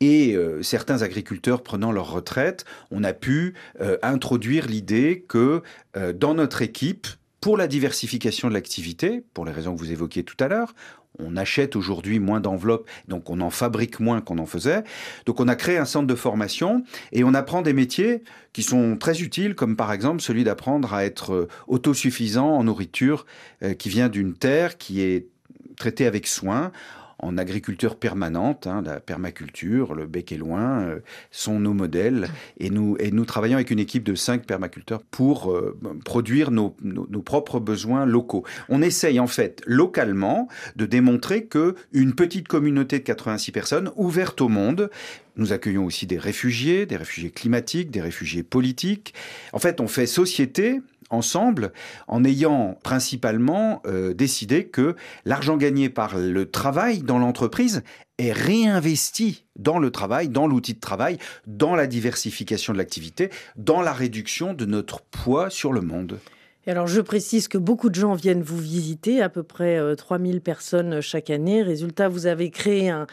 [0.00, 3.54] et euh, certains agriculteurs prenant leur retraite, on a pu
[4.02, 5.62] introduire l'idée que
[6.14, 7.06] dans notre équipe,
[7.40, 10.74] pour la diversification de l'activité, pour les raisons que vous évoquiez tout à l'heure,
[11.18, 14.84] on achète aujourd'hui moins d'enveloppes, donc on en fabrique moins qu'on en faisait.
[15.26, 18.22] Donc on a créé un centre de formation et on apprend des métiers
[18.52, 23.26] qui sont très utiles, comme par exemple celui d'apprendre à être euh, autosuffisant en nourriture
[23.62, 25.26] euh, qui vient d'une terre qui est
[25.76, 26.72] traitée avec soin
[27.20, 31.00] en agriculture permanente, hein, la permaculture, le bec et loin, euh,
[31.30, 32.28] sont nos modèles.
[32.58, 36.76] Et nous, et nous travaillons avec une équipe de cinq permaculteurs pour euh, produire nos,
[36.82, 38.44] nos, propres besoins locaux.
[38.68, 44.40] On essaye en fait localement de démontrer que une petite communauté de 86 personnes, ouverte
[44.40, 44.90] au monde,
[45.36, 49.14] nous accueillons aussi des réfugiés, des réfugiés climatiques, des réfugiés politiques.
[49.52, 51.72] En fait, on fait société ensemble
[52.06, 57.82] en ayant principalement euh, décidé que l'argent gagné par le travail dans l'entreprise
[58.18, 63.80] est réinvesti dans le travail, dans l'outil de travail, dans la diversification de l'activité, dans
[63.80, 66.18] la réduction de notre poids sur le monde.
[66.66, 70.40] Alors, je précise que beaucoup de gens viennent vous visiter, à peu près 3000 euh,
[70.40, 71.62] personnes chaque année.
[71.62, 73.06] Résultat, vous avez créé un,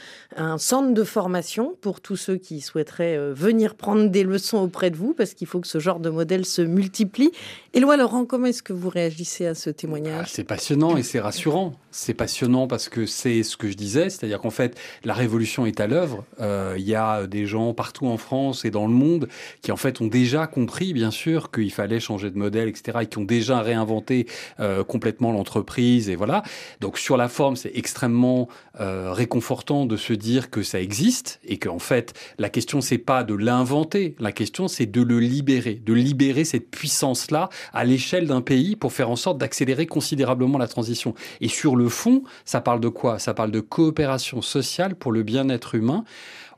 [0.58, 4.98] centre de formation pour tous ceux qui souhaiteraient euh, venir prendre des leçons auprès de
[4.98, 7.32] vous, parce qu'il faut que ce genre de modèle se multiplie.
[7.74, 10.26] Éloi Laurent, comment est-ce que vous réagissez à ce témoignage?
[10.26, 11.74] Ah, C'est passionnant et c'est rassurant.
[11.98, 15.80] C'est passionnant parce que c'est ce que je disais, c'est-à-dire qu'en fait, la révolution est
[15.80, 16.26] à l'œuvre.
[16.42, 19.30] Euh, il y a des gens partout en France et dans le monde
[19.62, 23.06] qui, en fait, ont déjà compris, bien sûr, qu'il fallait changer de modèle, etc., et
[23.06, 24.28] qui ont déjà réinventé
[24.60, 26.44] euh, complètement l'entreprise et voilà.
[26.82, 28.50] Donc sur la forme, c'est extrêmement
[28.82, 33.24] euh, réconfortant de se dire que ça existe et qu'en fait la question c'est pas
[33.24, 38.28] de l'inventer, la question c'est de le libérer, de libérer cette puissance là à l'échelle
[38.28, 41.14] d'un pays pour faire en sorte d'accélérer considérablement la transition.
[41.40, 43.20] Et sur le fond, ça parle de quoi?
[43.20, 46.04] Ça parle de coopération sociale pour le bien-être humain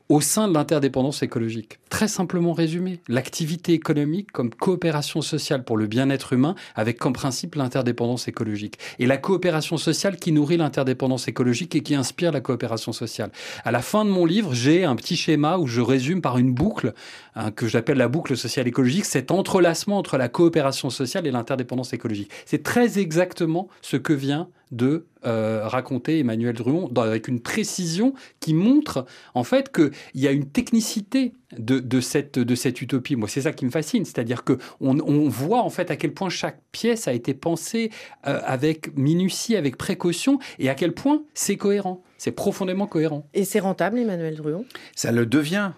[0.08, 1.78] au sein de l'interdépendance écologique.
[1.90, 7.54] Très simplement résumé, l'activité économique comme coopération sociale pour le bien-être humain avec comme principe
[7.54, 8.78] l'interdépendance écologique.
[8.98, 13.30] Et la coopération sociale qui nourrit l'interdépendance écologique et qui inspire la coopération sociale.
[13.64, 16.52] À la fin de mon livre, j'ai un petit schéma où je résume par une
[16.52, 16.94] boucle
[17.34, 21.92] hein, que j'appelle la boucle sociale écologique, cet entrelacement entre la coopération sociale et l'interdépendance
[21.92, 22.30] écologique.
[22.46, 28.54] C'est très exactement ce que vient de euh, raconter Emmanuel Druon avec une précision qui
[28.54, 29.04] montre
[29.34, 33.16] en fait qu'il y a une technicité de, cette, de cette utopie.
[33.16, 36.28] Moi, c'est ça qui me fascine, c'est-à-dire que on, voit en fait à quel point
[36.28, 37.90] chaque pièce a été pensée
[38.26, 42.02] euh, avec minutie, avec précaution, et à quel point c'est cohérent.
[42.18, 43.26] C'est profondément cohérent.
[43.34, 44.64] Et c'est rentable, Emmanuel Druon?
[44.94, 45.72] Ça le devient.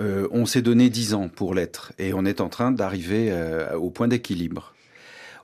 [0.00, 3.32] Euh, on s'est donné dix ans pour l'être, et on est en train d'arriver
[3.74, 4.73] au point d'équilibre.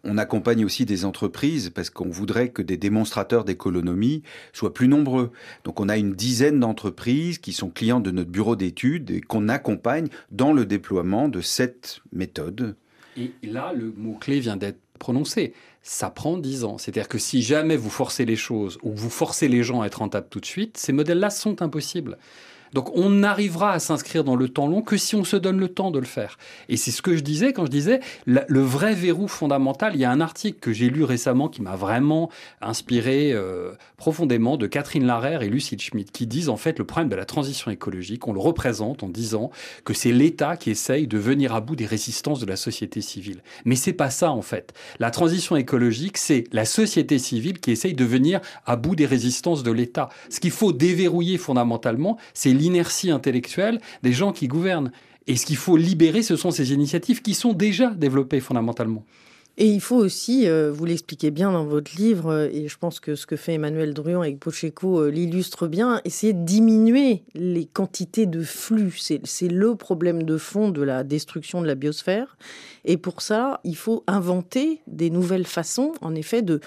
[0.05, 5.31] On accompagne aussi des entreprises parce qu'on voudrait que des démonstrateurs d'économie soient plus nombreux.
[5.65, 9.49] Donc on a une dizaine d'entreprises qui sont clients de notre bureau d'études et qu'on
[9.49, 12.77] accompagne dans le déploiement de cette méthode.
[13.17, 15.53] Et là, le mot-clé vient d'être prononcé.
[15.83, 16.79] Ça prend dix ans.
[16.79, 19.97] C'est-à-dire que si jamais vous forcez les choses ou vous forcez les gens à être
[19.97, 22.19] rentables tout de suite, ces modèles-là sont impossibles.
[22.73, 25.69] Donc on n'arrivera à s'inscrire dans le temps long que si on se donne le
[25.69, 26.39] temps de le faire.
[26.69, 29.93] Et c'est ce que je disais quand je disais le vrai verrou fondamental.
[29.95, 32.31] Il y a un article que j'ai lu récemment qui m'a vraiment
[32.61, 37.09] inspiré euh, profondément de Catherine Larère et Lucille Schmidt qui disent en fait le problème
[37.09, 39.51] de la transition écologique, on le représente en disant
[39.85, 43.43] que c'est l'État qui essaye de venir à bout des résistances de la société civile.
[43.65, 44.73] Mais c'est pas ça en fait.
[44.99, 49.63] La transition écologique, c'est la société civile qui essaye de venir à bout des résistances
[49.63, 50.09] de l'État.
[50.29, 54.93] Ce qu'il faut déverrouiller fondamentalement, c'est l'inertie intellectuelle des gens qui gouvernent.
[55.27, 59.05] Et ce qu'il faut libérer, ce sont ces initiatives qui sont déjà développées fondamentalement.
[59.63, 62.99] Et il faut aussi, euh, vous l'expliquez bien dans votre livre, euh, et je pense
[62.99, 67.67] que ce que fait Emmanuel Druon avec Pocheco euh, l'illustre bien, essayer de diminuer les
[67.67, 68.99] quantités de flux.
[68.99, 72.39] C'est le problème de fond de la destruction de la biosphère.
[72.87, 76.61] Et pour ça, il faut inventer des nouvelles façons, en effet, de,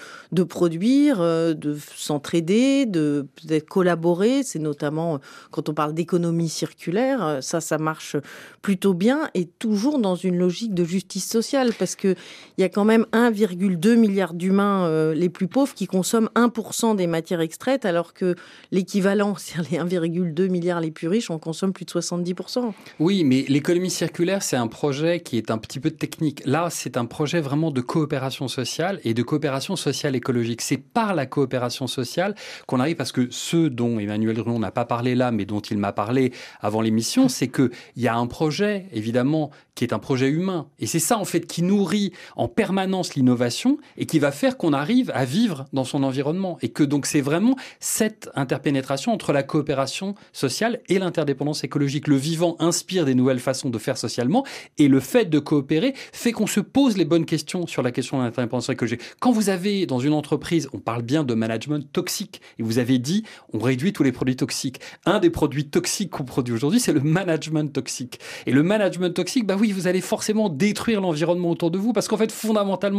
[0.44, 3.26] produire, de s'entraider, de
[3.68, 4.44] collaborer.
[4.44, 5.18] C'est notamment
[5.50, 8.14] quand on parle d'économie circulaire, ça, ça marche
[8.62, 12.14] plutôt bien et toujours dans une logique de justice sociale, parce qu'il
[12.58, 17.06] y a quand même 1,2 milliard d'humains euh, les plus pauvres qui consomment 1% des
[17.06, 18.34] matières extraites, alors que
[18.70, 22.72] l'équivalent, c'est-à-dire les 1,2 milliard les plus riches, on consomme plus de 70%.
[23.00, 26.42] Oui, mais l'économie circulaire, c'est un projet qui est un petit peu technique.
[26.44, 30.60] Là, c'est un projet vraiment de coopération sociale et de coopération sociale écologique.
[30.60, 32.34] C'est par la coopération sociale
[32.66, 35.78] qu'on arrive, parce que ce dont Emmanuel Druon n'a pas parlé là, mais dont il
[35.78, 40.28] m'a parlé avant l'émission, c'est qu'il y a un projet, évidemment, qui est un projet
[40.28, 40.68] humain.
[40.78, 42.73] Et c'est ça, en fait, qui nourrit en permanence
[43.14, 46.58] l'innovation et qui va faire qu'on arrive à vivre dans son environnement.
[46.62, 52.08] Et que donc c'est vraiment cette interpénétration entre la coopération sociale et l'interdépendance écologique.
[52.08, 54.44] Le vivant inspire des nouvelles façons de faire socialement
[54.78, 58.18] et le fait de coopérer fait qu'on se pose les bonnes questions sur la question
[58.18, 59.00] de l'interdépendance écologique.
[59.20, 62.98] Quand vous avez dans une entreprise, on parle bien de management toxique et vous avez
[62.98, 64.80] dit on réduit tous les produits toxiques.
[65.06, 68.20] Un des produits toxiques qu'on produit aujourd'hui, c'est le management toxique.
[68.46, 72.08] Et le management toxique, bah oui, vous allez forcément détruire l'environnement autour de vous parce
[72.08, 72.32] qu'en fait,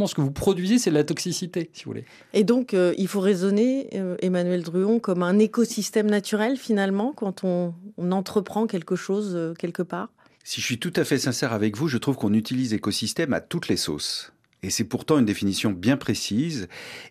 [0.07, 2.05] ce que vous produisez, c'est de la toxicité, si vous voulez.
[2.33, 7.43] Et donc, euh, il faut raisonner, euh, Emmanuel Druon, comme un écosystème naturel, finalement, quand
[7.43, 7.73] on,
[8.11, 10.09] entreprend quelque chose euh, quelque part?
[10.43, 13.41] Si je suis tout à fait sincère avec vous, je trouve qu'on utilise écosystème à
[13.41, 14.31] toutes les sauces.
[14.61, 16.67] Et c'est pourtant une définition bien précise.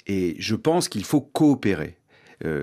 [0.07, 1.97] Et je pense qu'il faut coopérer.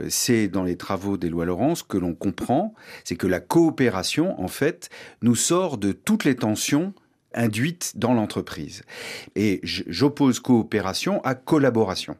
[0.10, 4.48] c'est dans les travaux des lois Laurence que l'on comprend, c'est que la coopération, en
[4.48, 4.89] fait,
[5.22, 6.94] nous sort de toutes les tensions
[7.34, 8.84] induite dans l'entreprise.
[9.36, 12.17] Et j'oppose coopération à collaboration.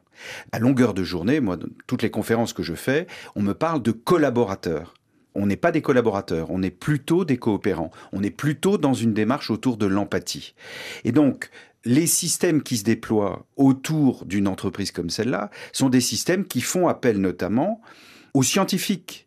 [0.52, 3.82] À longueur de journée, moi, dans toutes les conférences que je fais, on me parle
[3.82, 4.94] de collaborateurs.
[5.34, 9.14] on n'est pas des collaborateurs, on est plutôt des coopérants, on est plutôt dans une
[9.14, 10.54] démarche autour de l'empathie.
[11.04, 11.48] Et donc,
[11.84, 16.88] les systèmes qui se déploient autour d'une entreprise comme celle-là sont des systèmes qui font
[16.88, 17.80] appel notamment
[18.34, 19.26] aux scientifiques.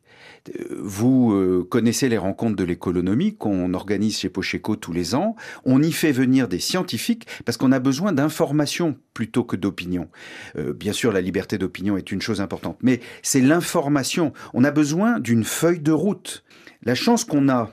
[0.77, 5.35] Vous euh, connaissez les rencontres de l'économie qu'on organise chez Pocheco tous les ans.
[5.63, 10.07] On y fait venir des scientifiques parce qu'on a besoin d'informations plutôt que d'opinion.
[10.55, 14.33] Euh, bien sûr, la liberté d'opinion est une chose importante, mais c'est l'information.
[14.53, 16.43] On a besoin d'une feuille de route.
[16.83, 17.71] La chance qu'on a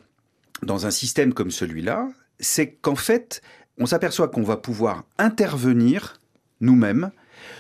[0.62, 2.08] dans un système comme celui-là,
[2.38, 3.42] c'est qu'en fait,
[3.78, 6.20] on s'aperçoit qu'on va pouvoir intervenir
[6.61, 7.11] nous-mêmes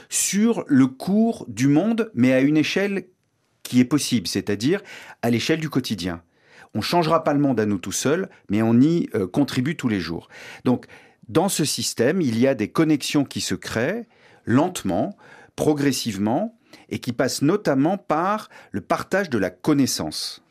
[0.08, 3.06] sur le cours du monde, mais à une échelle
[3.62, 4.80] qui est possible, c'est-à-dire
[5.22, 6.22] à, l'échelle du quotidien.
[6.74, 9.76] On ne changera pas le monde à nous tout seuls, mais on y euh, contribue
[9.76, 10.28] tous les jours.
[10.64, 10.86] Donc,
[11.28, 14.06] dans ce système, il y a des connexions qui se créent
[14.44, 15.16] lentement,
[15.54, 20.42] progressivement, et qui passent notamment par le partage de la connaissance.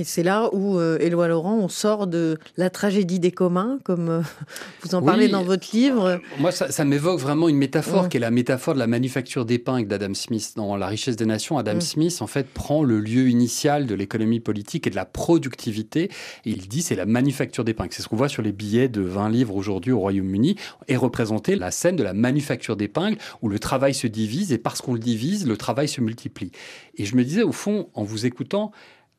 [0.00, 4.08] Et c'est là où, euh, Éloi Laurent, on sort de la tragédie des communs, comme
[4.08, 4.20] euh,
[4.82, 6.04] vous en parlez dans votre livre.
[6.04, 9.88] Euh, moi, ça, m'évoque vraiment une métaphore qui est la métaphore de la manufacture d'épingles
[9.88, 10.52] d'Adam Smith.
[10.54, 14.38] Dans La richesse des nations, Adam Smith, en fait, prend le lieu initial de l'économie
[14.38, 16.04] politique et de la productivité.
[16.44, 17.90] Et il dit c'est la manufacture d'épingles.
[17.90, 20.54] C'est ce qu'on voit sur les billets de 20 livres aujourd'hui au Royaume-Uni.
[20.86, 24.80] Et représenter la scène de la manufacture d'épingles où le travail se divise et parce
[24.80, 26.52] qu'on le divise, le travail se multiplie.
[26.96, 28.70] Et je me disais, au fond, en vous écoutant,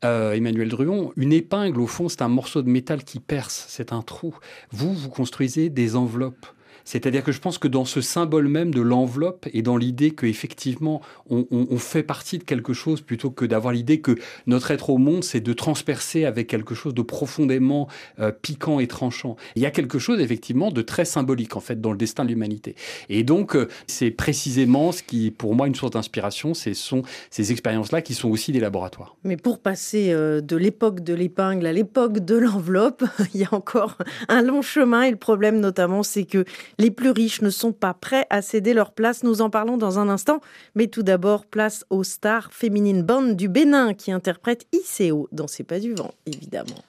[0.05, 3.91] euh, Emmanuel Druon, une épingle, au fond, c'est un morceau de métal qui perce, c'est
[3.91, 4.35] un trou.
[4.71, 6.45] Vous, vous construisez des enveloppes.
[6.89, 11.02] C'est-à-dire que je pense que dans ce symbole même de l'enveloppe et dans l'idée qu'effectivement
[11.30, 14.15] on, fait partie de quelque chose plutôt que d'avoir l'idée que
[14.47, 18.88] notre être au monde c'est de transpercer avec quelque chose de profondément euh, piquant et
[18.88, 19.36] tranchant.
[19.56, 22.30] Il y a quelque chose effectivement de très symbolique en fait dans le destin de
[22.30, 22.73] l'humanité.
[23.08, 27.52] Et donc euh, c'est précisément ce qui pour moi une source d'inspiration, ce sont ces
[27.52, 29.15] expériences-là qui sont aussi des laboratoires.
[29.23, 33.04] Mais pour passer euh, de l'époque de l'épingle à l'époque de l'enveloppe,
[33.36, 33.95] il y a encore
[34.28, 36.45] un long chemin et le problème notamment c'est que
[36.79, 39.21] les plus riches ne sont pas prêts à céder leur place.
[39.23, 40.39] Nous en parlons dans un instant.
[40.73, 45.63] Mais tout d'abord, place aux stars féminines band du Bénin qui interprètent ICO dans C'est
[45.63, 46.79] pas du vent, évidemment.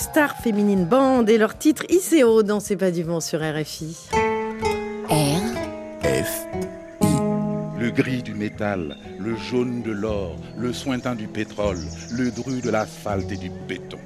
[0.00, 3.94] Star Féminine Band et leur titre ICO dans C'est pas du vent sur RFI.
[5.10, 5.42] R.
[6.02, 6.46] F.
[7.78, 11.80] Le gris du métal, le jaune de l'or, le sointant du pétrole,
[12.12, 13.98] le dru de l'asphalte et du béton.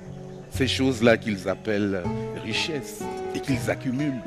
[0.50, 2.02] Ces choses-là qu'ils appellent
[2.42, 3.04] richesse
[3.36, 4.20] et qu'ils accumulent.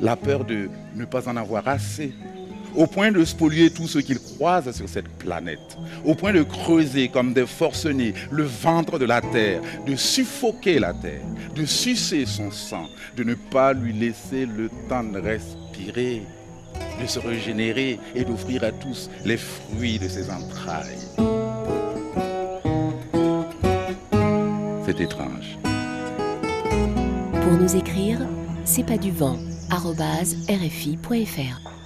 [0.00, 2.12] La peur de ne pas en avoir assez
[2.74, 7.08] au point de spolier tout ce qu'ils croisent sur cette planète, au point de creuser
[7.08, 11.22] comme des forcenés le ventre de la terre, de suffoquer la terre,
[11.54, 12.86] de sucer son sang,
[13.16, 16.22] de ne pas lui laisser le temps de respirer,
[17.00, 20.98] de se régénérer et d'offrir à tous les fruits de ses entrailles.
[24.84, 25.58] C'est étrange.
[27.42, 28.18] Pour nous écrire,
[28.64, 29.36] c'est pas du vent,
[30.48, 31.81] rfi.fr.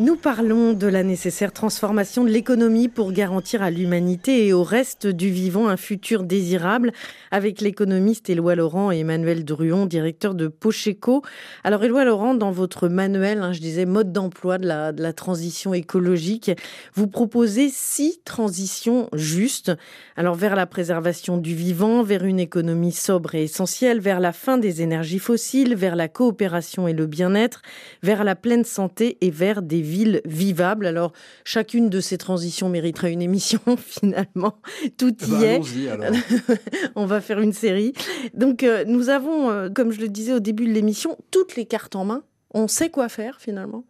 [0.00, 5.08] Nous parlons de la nécessaire transformation de l'économie pour garantir à l'humanité et au reste
[5.08, 6.92] du vivant un futur désirable
[7.32, 11.22] avec l'économiste Éloi Laurent et Emmanuel Druon, directeur de Pocheco.
[11.64, 15.12] Alors Éloi Laurent, dans votre manuel, hein, je disais mode d'emploi de la, de la
[15.12, 16.52] transition écologique,
[16.94, 19.72] vous proposez six transitions justes.
[20.14, 24.58] Alors vers la préservation du vivant, vers une économie sobre et essentielle, vers la fin
[24.58, 27.62] des énergies fossiles, vers la coopération et le bien-être,
[28.04, 30.86] vers la pleine santé et vers des villes vivables.
[30.86, 31.12] Alors,
[31.44, 34.60] chacune de ces transitions mériterait une émission, finalement.
[34.96, 35.88] Tout y bah, est.
[35.88, 36.14] Alors.
[36.94, 37.92] On va faire une série.
[38.34, 41.66] Donc, euh, nous avons, euh, comme je le disais au début de l'émission, toutes les
[41.66, 42.22] cartes en main.
[42.54, 43.84] On sait quoi faire, finalement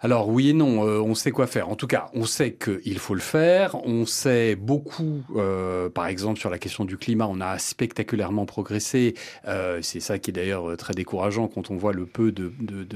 [0.00, 1.68] alors oui et non, euh, on sait quoi faire.
[1.68, 3.74] En tout cas, on sait qu'il faut le faire.
[3.84, 9.14] On sait beaucoup, euh, par exemple sur la question du climat, on a spectaculairement progressé.
[9.48, 12.52] Euh, c'est ça qui est d'ailleurs très décourageant quand on voit le peu de,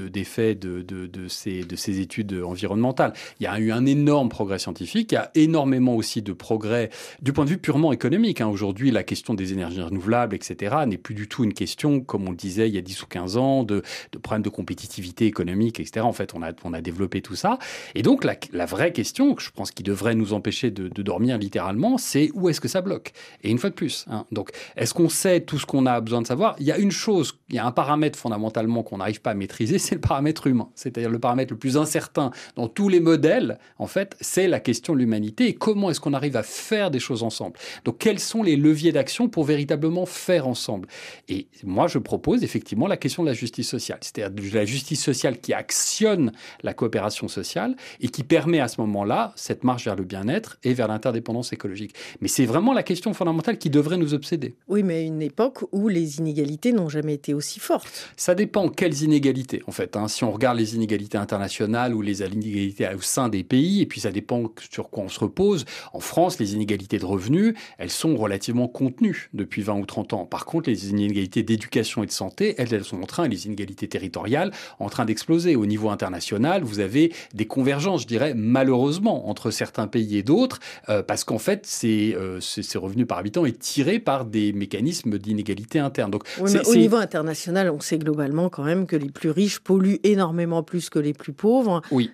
[0.07, 3.11] d'effets de, de, de, ces, de ces études environnementales.
[3.41, 5.11] Il y a eu un énorme progrès scientifique.
[5.11, 6.89] Il y a énormément aussi de progrès
[7.21, 8.39] du point de vue purement économique.
[8.39, 8.47] Hein.
[8.47, 12.31] Aujourd'hui, la question des énergies renouvelables, etc., n'est plus du tout une question, comme on
[12.31, 13.81] le disait il y a 10 ou 15 ans, de,
[14.13, 16.05] de problèmes de compétitivité économique, etc.
[16.05, 17.57] En fait, on a, on a des développer tout ça.
[17.95, 22.29] Et donc, la, vraie question, je pense qui devrait nous empêcher de, dormir littéralement, c'est
[22.33, 23.11] où est-ce que ça bloque?
[23.43, 26.21] Et une fois de plus, hein, donc, est-ce qu'on sait tout ce qu'on a besoin
[26.21, 26.55] de savoir?
[26.59, 29.33] Il y a une chose, il y a un paramètre fondamentalement qu'on n'arrive pas à
[29.33, 30.69] maîtriser, c'est le paramètre humain.
[30.75, 34.93] C'est-à-dire le paramètre le plus incertain dans tous les modèles, en fait, c'est la question
[34.93, 37.57] de l'humanité et comment est-ce qu'on arrive à faire des choses ensemble.
[37.85, 40.87] Donc, quels sont les leviers d'action pour véritablement faire ensemble?
[41.27, 45.03] Et moi, je propose effectivement la question de la justice sociale, c'est-à-dire de la justice
[45.03, 46.31] sociale qui actionne
[46.61, 50.73] la coopération sociale et qui permet à ce moment-là cette marche vers le bien-être et
[50.73, 51.95] vers l'interdépendance écologique.
[52.19, 54.55] Mais c'est vraiment la question fondamentale qui devrait nous obséder.
[54.67, 58.09] Oui, mais à une époque où les inégalités n'ont jamais été aussi fortes.
[58.17, 59.95] Ça dépend quelles inégalités, en fait.
[59.95, 60.09] Hein.
[60.09, 64.01] Si on regarde les inégalités internationales ou les inégalités au sein des pays, et puis
[64.01, 65.63] ça dépend sur quoi on se repose.
[65.93, 70.25] En France, les inégalités de revenus, elles sont relativement contenues depuis 20 ou 30 ans.
[70.25, 73.87] Par contre, les inégalités d'éducation et de santé, elles, elles sont en train, les inégalités
[73.87, 75.55] territoriales, en train d'exploser.
[75.55, 80.59] Au niveau international, vous avez des convergences, je dirais, malheureusement, entre certains pays et d'autres,
[80.89, 85.79] euh, parce qu'en fait, euh, ces, revenus par habitant est tiré par des mécanismes d'inégalité
[85.79, 86.11] interne.
[86.11, 90.63] Donc, au niveau international, on sait globalement quand même que les plus riches polluent énormément
[90.63, 91.81] plus que les plus pauvres.
[91.91, 92.11] Oui.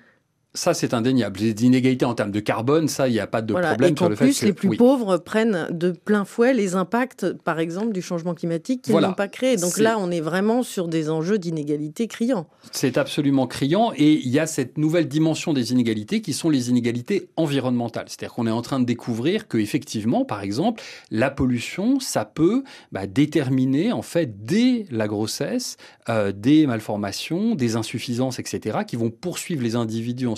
[0.59, 1.39] Ça, c'est indéniable.
[1.39, 4.17] Les inégalités en termes de carbone, ça, il n'y a pas de problème sur le
[4.17, 8.33] fait plus, les plus pauvres prennent de plein fouet les impacts, par exemple, du changement
[8.33, 9.55] climatique qu'ils n'ont pas créé.
[9.55, 12.45] Donc là, on est vraiment sur des enjeux d'inégalité criants.
[12.73, 13.93] C'est absolument criant.
[13.95, 18.07] Et il y a cette nouvelle dimension des inégalités qui sont les inégalités environnementales.
[18.09, 22.65] C'est-à-dire qu'on est en train de découvrir que, effectivement, par exemple, la pollution, ça peut
[22.91, 25.77] bah, déterminer, en fait, dès la grossesse,
[26.09, 30.35] euh, des malformations, des insuffisances, etc., qui vont poursuivre les individus en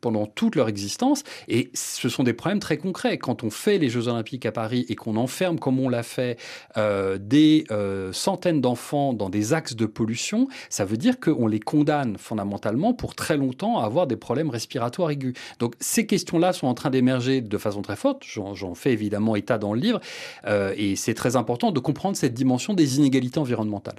[0.00, 1.22] pendant toute leur existence.
[1.48, 3.18] Et ce sont des problèmes très concrets.
[3.18, 6.38] Quand on fait les Jeux Olympiques à Paris et qu'on enferme, comme on l'a fait,
[6.76, 11.60] euh, des euh, centaines d'enfants dans des axes de pollution, ça veut dire qu'on les
[11.60, 15.34] condamne fondamentalement pour très longtemps à avoir des problèmes respiratoires aigus.
[15.58, 18.24] Donc ces questions-là sont en train d'émerger de façon très forte.
[18.24, 20.00] J'en fais évidemment état dans le livre.
[20.46, 23.96] Euh, et c'est très important de comprendre cette dimension des inégalités environnementales.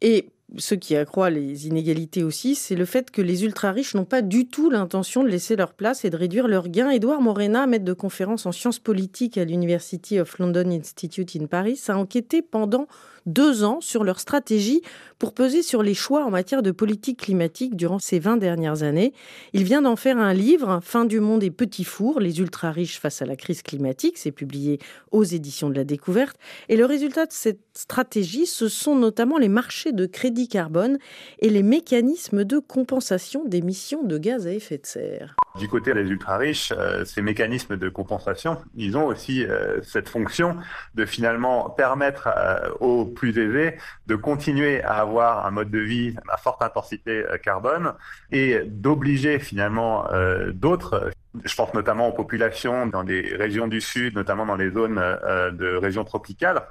[0.00, 0.28] Et
[0.58, 4.46] ce qui accroît les inégalités aussi, c'est le fait que les ultra-riches n'ont pas du
[4.46, 6.90] tout l'intention de laisser leur place et de réduire leurs gains.
[6.90, 11.80] Édouard Morena, maître de conférence en sciences politiques à l'University of London Institute in Paris,
[11.88, 12.86] a enquêté pendant
[13.26, 14.82] deux ans sur leur stratégie
[15.18, 19.12] pour peser sur les choix en matière de politique climatique durant ces 20 dernières années.
[19.52, 23.22] Il vient d'en faire un livre, Fin du monde et petits fours, les ultra-riches face
[23.22, 24.16] à la crise climatique.
[24.16, 24.78] C'est publié
[25.10, 26.36] aux éditions de la découverte.
[26.68, 30.98] Et le résultat de cette stratégie, ce sont notamment les marchés de crédit carbone
[31.38, 35.36] et les mécanismes de compensation d'émissions de gaz à effet de serre.
[35.58, 40.56] Du côté des ultra-riches, euh, ces mécanismes de compensation, ils ont aussi euh, cette fonction
[40.94, 43.76] de finalement permettre euh, aux plus aisés
[44.06, 47.94] de continuer à avoir un mode de vie à forte intensité carbone
[48.30, 50.06] et d'obliger finalement
[50.52, 51.10] d'autres
[51.44, 55.76] je pense notamment aux populations dans les régions du sud, notamment dans les zones de
[55.76, 56.62] régions tropicales,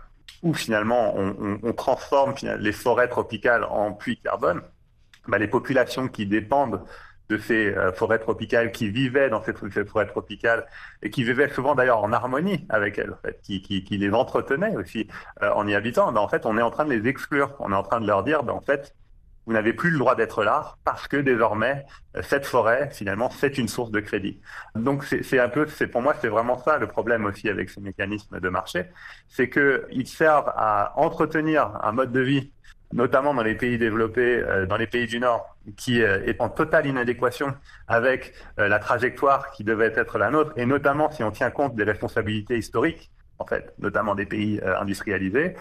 [0.44, 4.62] où finalement on, transforme les forêts tropicales en puits carbone.
[5.28, 6.86] Bah, les populations qui dépendent
[7.30, 9.54] de ces euh, forêts tropicales, qui vivaient dans ces,
[9.86, 10.66] forêts tropicales
[11.02, 15.08] et qui vivaient souvent d'ailleurs en harmonie avec elles, en fait, qui, les entretenaient aussi
[15.42, 17.56] euh, en y habitant, ben, en fait, on est en train de les exclure.
[17.60, 18.96] On est en train de leur dire, ben, en fait,
[19.46, 21.86] vous n'avez plus le droit d'être là parce que désormais
[22.16, 24.40] euh, cette forêt finalement c'est une source de crédit.
[24.76, 27.82] Donc c'est un peu, c'est pour moi c'est vraiment ça le problème aussi avec ces
[27.82, 28.86] mécanismes de marché,
[29.28, 32.52] c'est que ils servent à entretenir un mode de vie
[32.94, 36.50] notamment dans les pays développés, euh, dans les pays du Nord, qui euh, est en
[36.50, 37.54] totale inadéquation
[37.88, 41.84] avec la trajectoire qui devait être la nôtre, et notamment si on tient compte des
[41.84, 45.56] responsabilités historiques, en fait, notamment des pays industrialisés.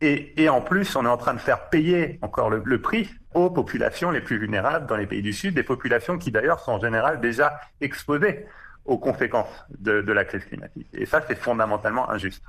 [0.00, 3.08] Et, et, en plus, on est en train de faire payer encore le, le, prix
[3.32, 6.72] aux populations les plus vulnérables dans les pays du Sud, des populations qui d'ailleurs sont
[6.72, 8.46] en général déjà exposées
[8.84, 10.88] aux conséquences de, de, la crise climatique.
[10.92, 12.42] Et ça, c'est fondamentalement injuste.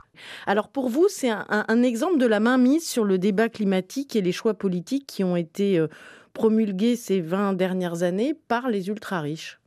[0.46, 4.22] Alors pour vous, c'est un, un, exemple de la mainmise sur le débat climatique et
[4.22, 5.88] les choix politiques qui ont été euh,
[6.34, 9.60] promulgués ces 20 dernières années par les ultra-riches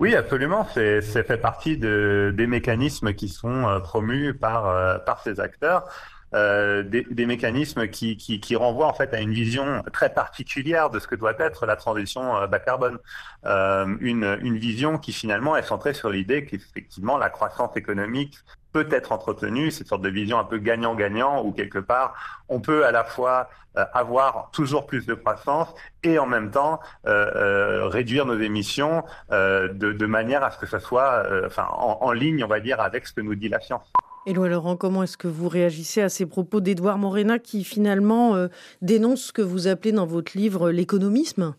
[0.00, 0.66] oui, absolument.
[0.72, 5.90] C'est fait partie de, des mécanismes qui sont euh, promus par, euh, par ces acteurs.
[6.32, 11.08] Euh, des, mécanismes qui, qui, renvoient en fait à une vision très particulière de ce
[11.08, 12.98] que doit être la transition euh, bas carbone.
[13.46, 18.38] Euh, une, une vision qui finalement est centrée sur l'idée qu'effectivement la croissance économique
[18.72, 22.14] peut être entretenue, cette sorte de vision un peu gagnant-gagnant où quelque part
[22.48, 25.74] on peut à la fois avoir toujours plus de croissance
[26.04, 31.24] et en même temps réduire nos émissions de, de, manière à ce que ça soit
[31.46, 33.90] enfin en, en ligne on va dire avec ce que nous dit la science.
[34.26, 38.48] Éloi Laurent, comment est-ce que vous réagissez à ces propos d'Edouard Morena qui finalement euh,
[38.82, 41.54] dénonce ce que vous appelez dans votre livre l'économisme?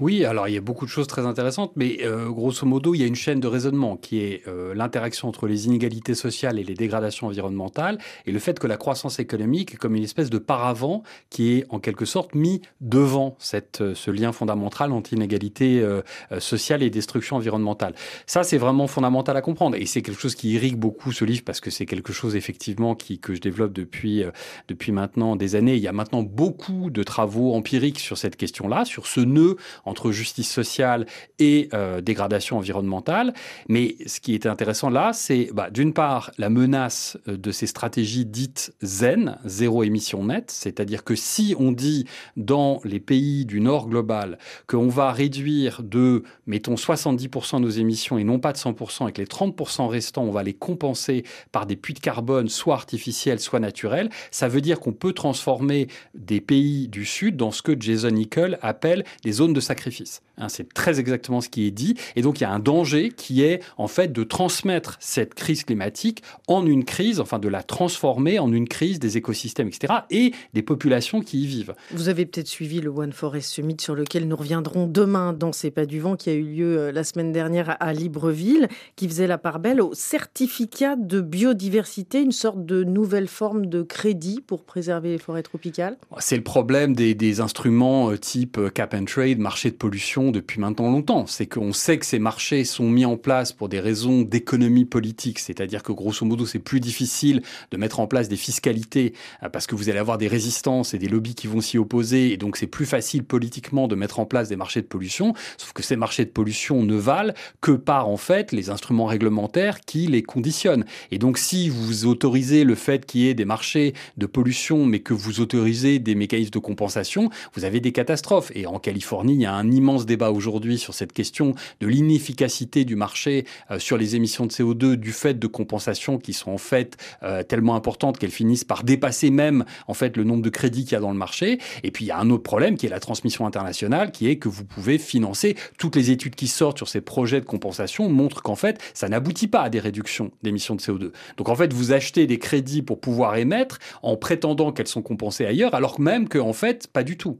[0.00, 3.00] Oui, alors il y a beaucoup de choses très intéressantes, mais euh, grosso modo, il
[3.00, 6.64] y a une chaîne de raisonnement qui est euh, l'interaction entre les inégalités sociales et
[6.64, 10.38] les dégradations environnementales, et le fait que la croissance économique est comme une espèce de
[10.38, 15.80] paravent qui est en quelque sorte mis devant cette, euh, ce lien fondamental entre inégalité
[15.80, 16.02] euh,
[16.38, 17.94] sociale et destruction environnementale.
[18.26, 21.42] Ça, c'est vraiment fondamental à comprendre, et c'est quelque chose qui irrigue beaucoup ce livre
[21.44, 24.24] parce que c'est quelque chose effectivement qui, que je développe depuis,
[24.68, 25.76] depuis maintenant des années.
[25.76, 30.10] Il y a maintenant beaucoup de travaux empiriques sur cette question-là, sur ce nœud entre
[30.10, 31.06] justice sociale
[31.38, 33.34] et euh, dégradation environnementale.
[33.68, 37.66] Mais ce qui est intéressant là, c'est bah, d'une part la menace euh, de ces
[37.66, 42.06] stratégies dites zen, zéro émission nette, c'est-à-dire que si on dit
[42.36, 48.24] dans les pays du Nord global qu'on va réduire de, mettons, 70% nos émissions et
[48.24, 51.76] non pas de 100%, et que les 30% restants, on va les compenser par des
[51.76, 56.88] puits de carbone, soit artificiels, soit naturels, ça veut dire qu'on peut transformer des pays
[56.88, 60.22] du Sud dans ce que Jason Nickel appelle des zones de sacrifice.
[60.36, 61.94] Hein, c'est très exactement ce qui est dit.
[62.16, 65.64] Et donc, il y a un danger qui est, en fait, de transmettre cette crise
[65.64, 70.32] climatique en une crise, enfin, de la transformer en une crise des écosystèmes, etc., et
[70.54, 71.74] des populations qui y vivent.
[71.92, 75.70] Vous avez peut-être suivi le One Forest Summit sur lequel nous reviendrons demain dans C'est
[75.70, 79.26] pas du vent qui a eu lieu euh, la semaine dernière à Libreville, qui faisait
[79.26, 84.64] la part belle au certificat de biodiversité, une sorte de nouvelle forme de crédit pour
[84.64, 85.96] préserver les forêts tropicales.
[86.18, 90.30] C'est le problème des, des instruments euh, type euh, cap and trade, marché de pollution
[90.30, 91.26] depuis maintenant longtemps.
[91.26, 95.38] C'est qu'on sait que ces marchés sont mis en place pour des raisons d'économie politique,
[95.38, 99.66] c'est-à-dire que grosso modo c'est plus difficile de mettre en place des fiscalités euh, parce
[99.66, 102.56] que vous allez avoir des résistances et des lobbies qui vont s'y opposer et donc
[102.56, 105.96] c'est plus facile politiquement de mettre en place des marchés de pollution, sauf que ces
[105.96, 110.84] marchés de pollution ne valent que par en fait les instruments réglementaires qui les conditionnent.
[111.10, 115.00] Et donc si vous autorisez le fait qu'il y ait des marchés de pollution mais
[115.00, 118.52] que vous autorisez des mécanismes de compensation, vous avez des catastrophes.
[118.54, 122.84] Et en Californie, il y a un immense débat aujourd'hui sur cette question de l'inefficacité
[122.84, 126.58] du marché euh, sur les émissions de CO2 du fait de compensations qui sont en
[126.58, 130.84] fait euh, tellement importantes qu'elles finissent par dépasser même en fait le nombre de crédits
[130.84, 131.58] qu'il y a dans le marché.
[131.82, 134.36] Et puis il y a un autre problème qui est la transmission internationale, qui est
[134.36, 138.42] que vous pouvez financer toutes les études qui sortent sur ces projets de compensation montrent
[138.42, 141.12] qu'en fait ça n'aboutit pas à des réductions d'émissions de CO2.
[141.36, 145.46] Donc en fait vous achetez des crédits pour pouvoir émettre en prétendant qu'elles sont compensées
[145.46, 147.38] ailleurs, alors même qu'en fait pas du tout.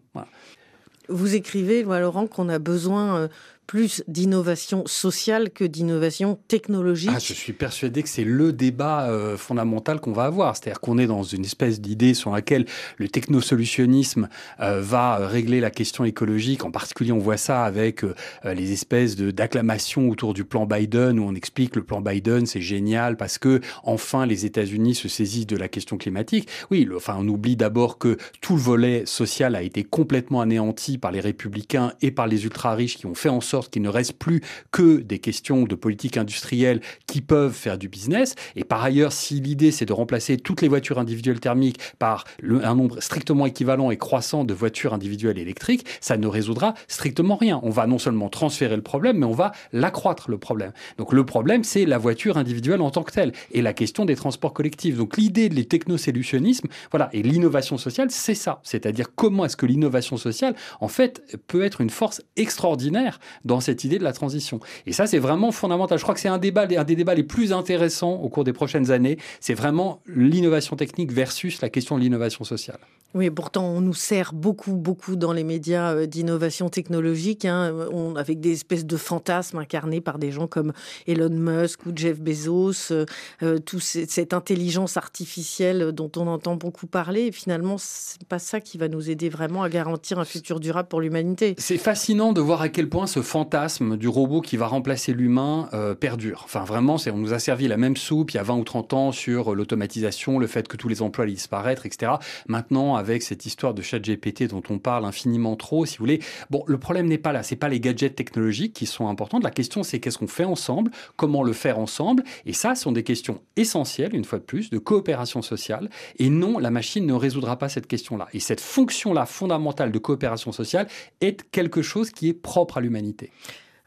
[1.08, 3.28] Vous écrivez, Laurent, qu'on a besoin euh,
[3.68, 7.10] plus d'innovation sociale que d'innovation technologique.
[7.14, 10.56] Ah, je suis persuadé que c'est le débat euh, fondamental qu'on va avoir.
[10.56, 12.64] C'est-à-dire qu'on est dans une espèce d'idée sur laquelle
[12.96, 16.64] le technosolutionnisme euh, va régler la question écologique.
[16.64, 21.24] En particulier, on voit ça avec euh, les espèces d'acclamations autour du plan Biden où
[21.24, 25.58] on explique le plan Biden, c'est génial parce que enfin les États-Unis se saisissent de
[25.58, 26.48] la question climatique.
[26.70, 31.12] Oui, enfin, on oublie d'abord que tout le volet social a été complètement anéanti par
[31.12, 34.40] les républicains et par les ultra-riches qui ont fait en sorte qu'il ne reste plus
[34.70, 38.34] que des questions de politique industrielle qui peuvent faire du business.
[38.56, 42.74] Et par ailleurs, si l'idée c'est de remplacer toutes les voitures individuelles thermiques par un
[42.74, 47.60] nombre strictement équivalent et croissant de voitures individuelles électriques, ça ne résoudra strictement rien.
[47.62, 50.72] On va non seulement transférer le problème, mais on va l'accroître le problème.
[50.96, 54.16] Donc le problème, c'est la voiture individuelle en tant que telle et la question des
[54.16, 54.96] transports collectifs.
[54.96, 58.60] Donc l'idée de les technosolutionnismes, voilà, et l'innovation sociale, c'est ça.
[58.62, 63.18] C'est-à-dire comment est-ce que l'innovation sociale, en fait, peut être une force extraordinaire
[63.48, 64.60] dans cette idée de la transition.
[64.86, 65.98] Et ça, c'est vraiment fondamental.
[65.98, 68.52] Je crois que c'est un débat, un des débats les plus intéressants au cours des
[68.52, 69.18] prochaines années.
[69.40, 72.78] C'est vraiment l'innovation technique versus la question de l'innovation sociale.
[73.14, 77.74] Oui, pourtant, on nous sert beaucoup, beaucoup dans les médias euh, d'innovation technologique, hein,
[78.16, 80.74] avec des espèces de fantasmes incarnés par des gens comme
[81.06, 83.06] Elon Musk ou Jeff Bezos, euh,
[83.42, 87.22] euh toute cette intelligence artificielle dont on entend beaucoup parler.
[87.22, 90.88] Et finalement, c'est pas ça qui va nous aider vraiment à garantir un futur durable
[90.88, 91.54] pour l'humanité.
[91.56, 95.70] C'est fascinant de voir à quel point ce fantasme du robot qui va remplacer l'humain
[96.00, 96.42] perdure.
[96.44, 98.92] Enfin, vraiment, on nous a servi la même soupe il y a 20 ou 30
[98.92, 102.12] ans sur l'automatisation, le fait que tous les emplois allaient disparaître, etc.
[102.46, 106.20] Maintenant, avec cette histoire de chat GPT dont on parle infiniment trop, si vous voulez.
[106.50, 107.42] Bon, le problème n'est pas là.
[107.42, 109.38] C'est pas les gadgets technologiques qui sont importants.
[109.38, 112.24] La question, c'est qu'est-ce qu'on fait ensemble, comment le faire ensemble.
[112.44, 115.88] Et ça, ce sont des questions essentielles, une fois de plus, de coopération sociale.
[116.18, 118.28] Et non, la machine ne résoudra pas cette question-là.
[118.32, 120.88] Et cette fonction-là fondamentale de coopération sociale
[121.20, 123.30] est quelque chose qui est propre à l'humanité.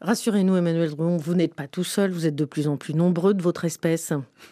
[0.02, 3.36] Rassurez-nous, Emmanuel Drouon, vous n'êtes pas tout seul, vous êtes de plus en plus nombreux
[3.36, 4.14] de votre espèce.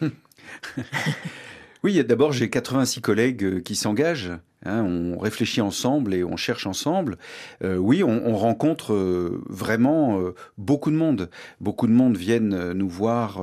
[1.82, 4.32] oui, d'abord, j'ai 86 collègues euh, qui s'engagent
[4.66, 7.16] Hein, on réfléchit ensemble et on cherche ensemble.
[7.64, 11.30] Euh, oui, on, rencontre euh, vraiment euh, beaucoup de monde.
[11.60, 13.42] Beaucoup de monde viennent nous voir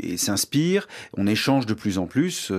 [0.00, 0.86] et s'inspirent.
[1.16, 2.52] On échange de plus en plus.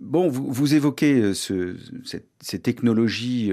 [0.00, 3.52] bon, vous, évoquez ces technologies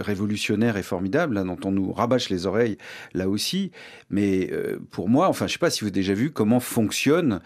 [0.00, 2.78] révolutionnaires et formidables hein, dont on nous rabâche les oreilles
[3.14, 3.70] là aussi.
[4.10, 4.50] Mais
[4.90, 7.40] pour moi, enfin, je ne sais pas si vous avez déjà vu comment fonctionne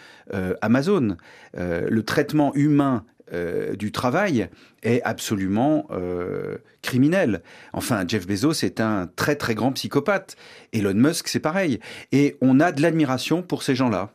[0.63, 1.17] Amazon.
[1.55, 4.49] le traitement humain euh, du travail
[4.83, 7.43] est absolument euh, criminel.
[7.73, 10.37] Enfin, Jeff Bezos est un très très grand psychopathe.
[10.73, 11.81] Elon Musk, c'est pareil.
[12.13, 14.13] Et on a de l'admiration pour ces gens-là.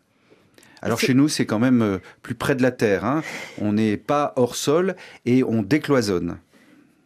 [0.82, 3.06] Alors chez nous, c'est quand même euh, plus près de la terre.
[3.06, 3.24] Hein.
[3.60, 4.96] On n'est pas hors sol
[5.26, 6.38] et on décloisonne.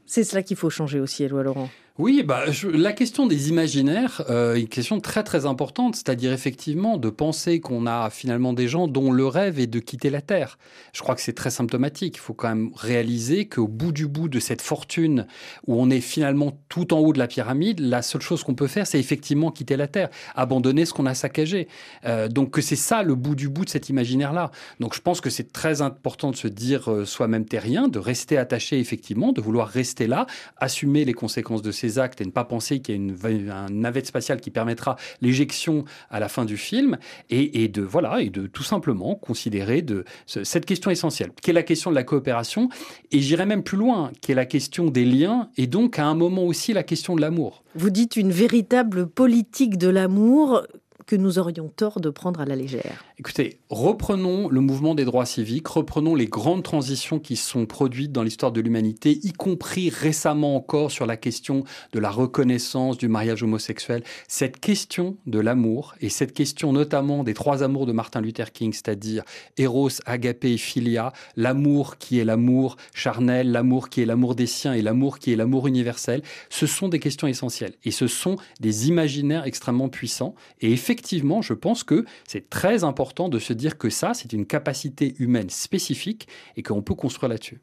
[0.05, 1.69] C'est cela qu'il faut changer aussi, Éloi Laurent.
[1.99, 7.09] Oui, bah, la question des imaginaires euh, une question très très importante, c'est-à-dire effectivement de
[7.09, 10.57] penser qu'on a finalement des gens dont le rêve est de quitter la Terre.
[10.93, 12.15] Je crois que c'est très symptomatique.
[12.15, 15.27] Il faut quand même réaliser qu'au bout du bout de cette fortune
[15.67, 18.67] où on est finalement tout en haut de la pyramide, la seule chose qu'on peut
[18.67, 21.67] faire, c'est effectivement quitter la Terre, abandonner ce qu'on a saccagé.
[22.05, 24.51] Euh, donc que c'est ça le bout du bout de cet imaginaire-là.
[24.79, 28.37] Donc je pense que c'est très important de se dire euh, soi-même terrien, de rester
[28.37, 32.43] attaché effectivement, de vouloir rester là, assumer les conséquences de ces actes et ne pas
[32.43, 36.57] penser qu'il y a une, un navette spatiale qui permettra l'éjection à la fin du
[36.57, 36.97] film
[37.29, 41.63] et, de voilà et de tout simplement considérer de cette question essentielle qui est la
[41.63, 42.69] question de la coopération
[43.11, 46.15] et j'irai même plus loin qui est la question des liens et donc à un
[46.15, 47.63] moment aussi la question de l'amour.
[47.75, 50.63] Vous dites une véritable politique de l'amour
[51.09, 55.25] que nous aurions tort de prendre à la légère Écoutez, reprenons le mouvement des droits
[55.25, 60.55] civiques, reprenons les grandes transitions qui sont produites dans l'histoire de l'humanité, y compris récemment
[60.55, 64.03] encore sur la question de la reconnaissance du mariage homosexuel.
[64.27, 68.71] Cette question de l'amour et cette question notamment des trois amours de Martin Luther King,
[68.71, 69.23] c'est-à-dire
[69.57, 74.73] Eros, Agapé et Philia, l'amour qui est l'amour charnel, l'amour qui est l'amour des siens
[74.73, 78.87] et l'amour qui est l'amour universel, ce sont des questions essentielles et ce sont des
[78.87, 80.35] imaginaires extrêmement puissants.
[80.61, 80.98] Et effectivement,
[81.41, 85.49] je pense que c'est très important de se dire que ça, c'est une capacité humaine
[85.49, 86.27] spécifique
[86.57, 87.61] et qu'on peut construire là-dessus.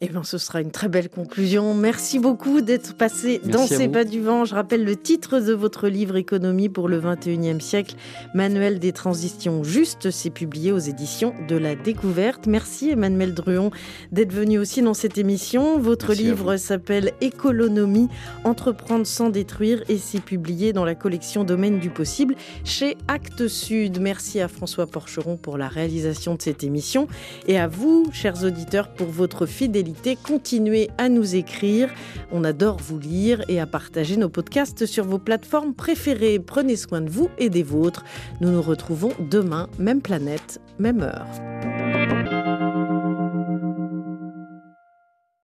[0.00, 1.72] Eh bien, ce sera une très belle conclusion.
[1.72, 4.44] Merci beaucoup d'être passé dans ces pas du vent.
[4.44, 7.94] Je rappelle le titre de votre livre Économie pour le 21e siècle,
[8.34, 10.10] Manuel des transitions justes.
[10.10, 12.48] C'est publié aux éditions de la Découverte.
[12.48, 13.70] Merci Emmanuel Druon
[14.10, 15.78] d'être venu aussi dans cette émission.
[15.78, 18.08] Votre livre s'appelle Économie,
[18.42, 22.34] entreprendre sans détruire et c'est publié dans la collection Domaine du possible
[22.64, 24.00] chez Actes Sud.
[24.00, 27.06] Merci à François Porcheron pour la réalisation de cette émission
[27.46, 29.83] et à vous, chers auditeurs, pour votre fidélité
[30.22, 31.90] Continuez à nous écrire.
[32.32, 36.38] On adore vous lire et à partager nos podcasts sur vos plateformes préférées.
[36.38, 38.04] Prenez soin de vous et des vôtres.
[38.40, 41.93] Nous nous retrouvons demain, même planète, même heure.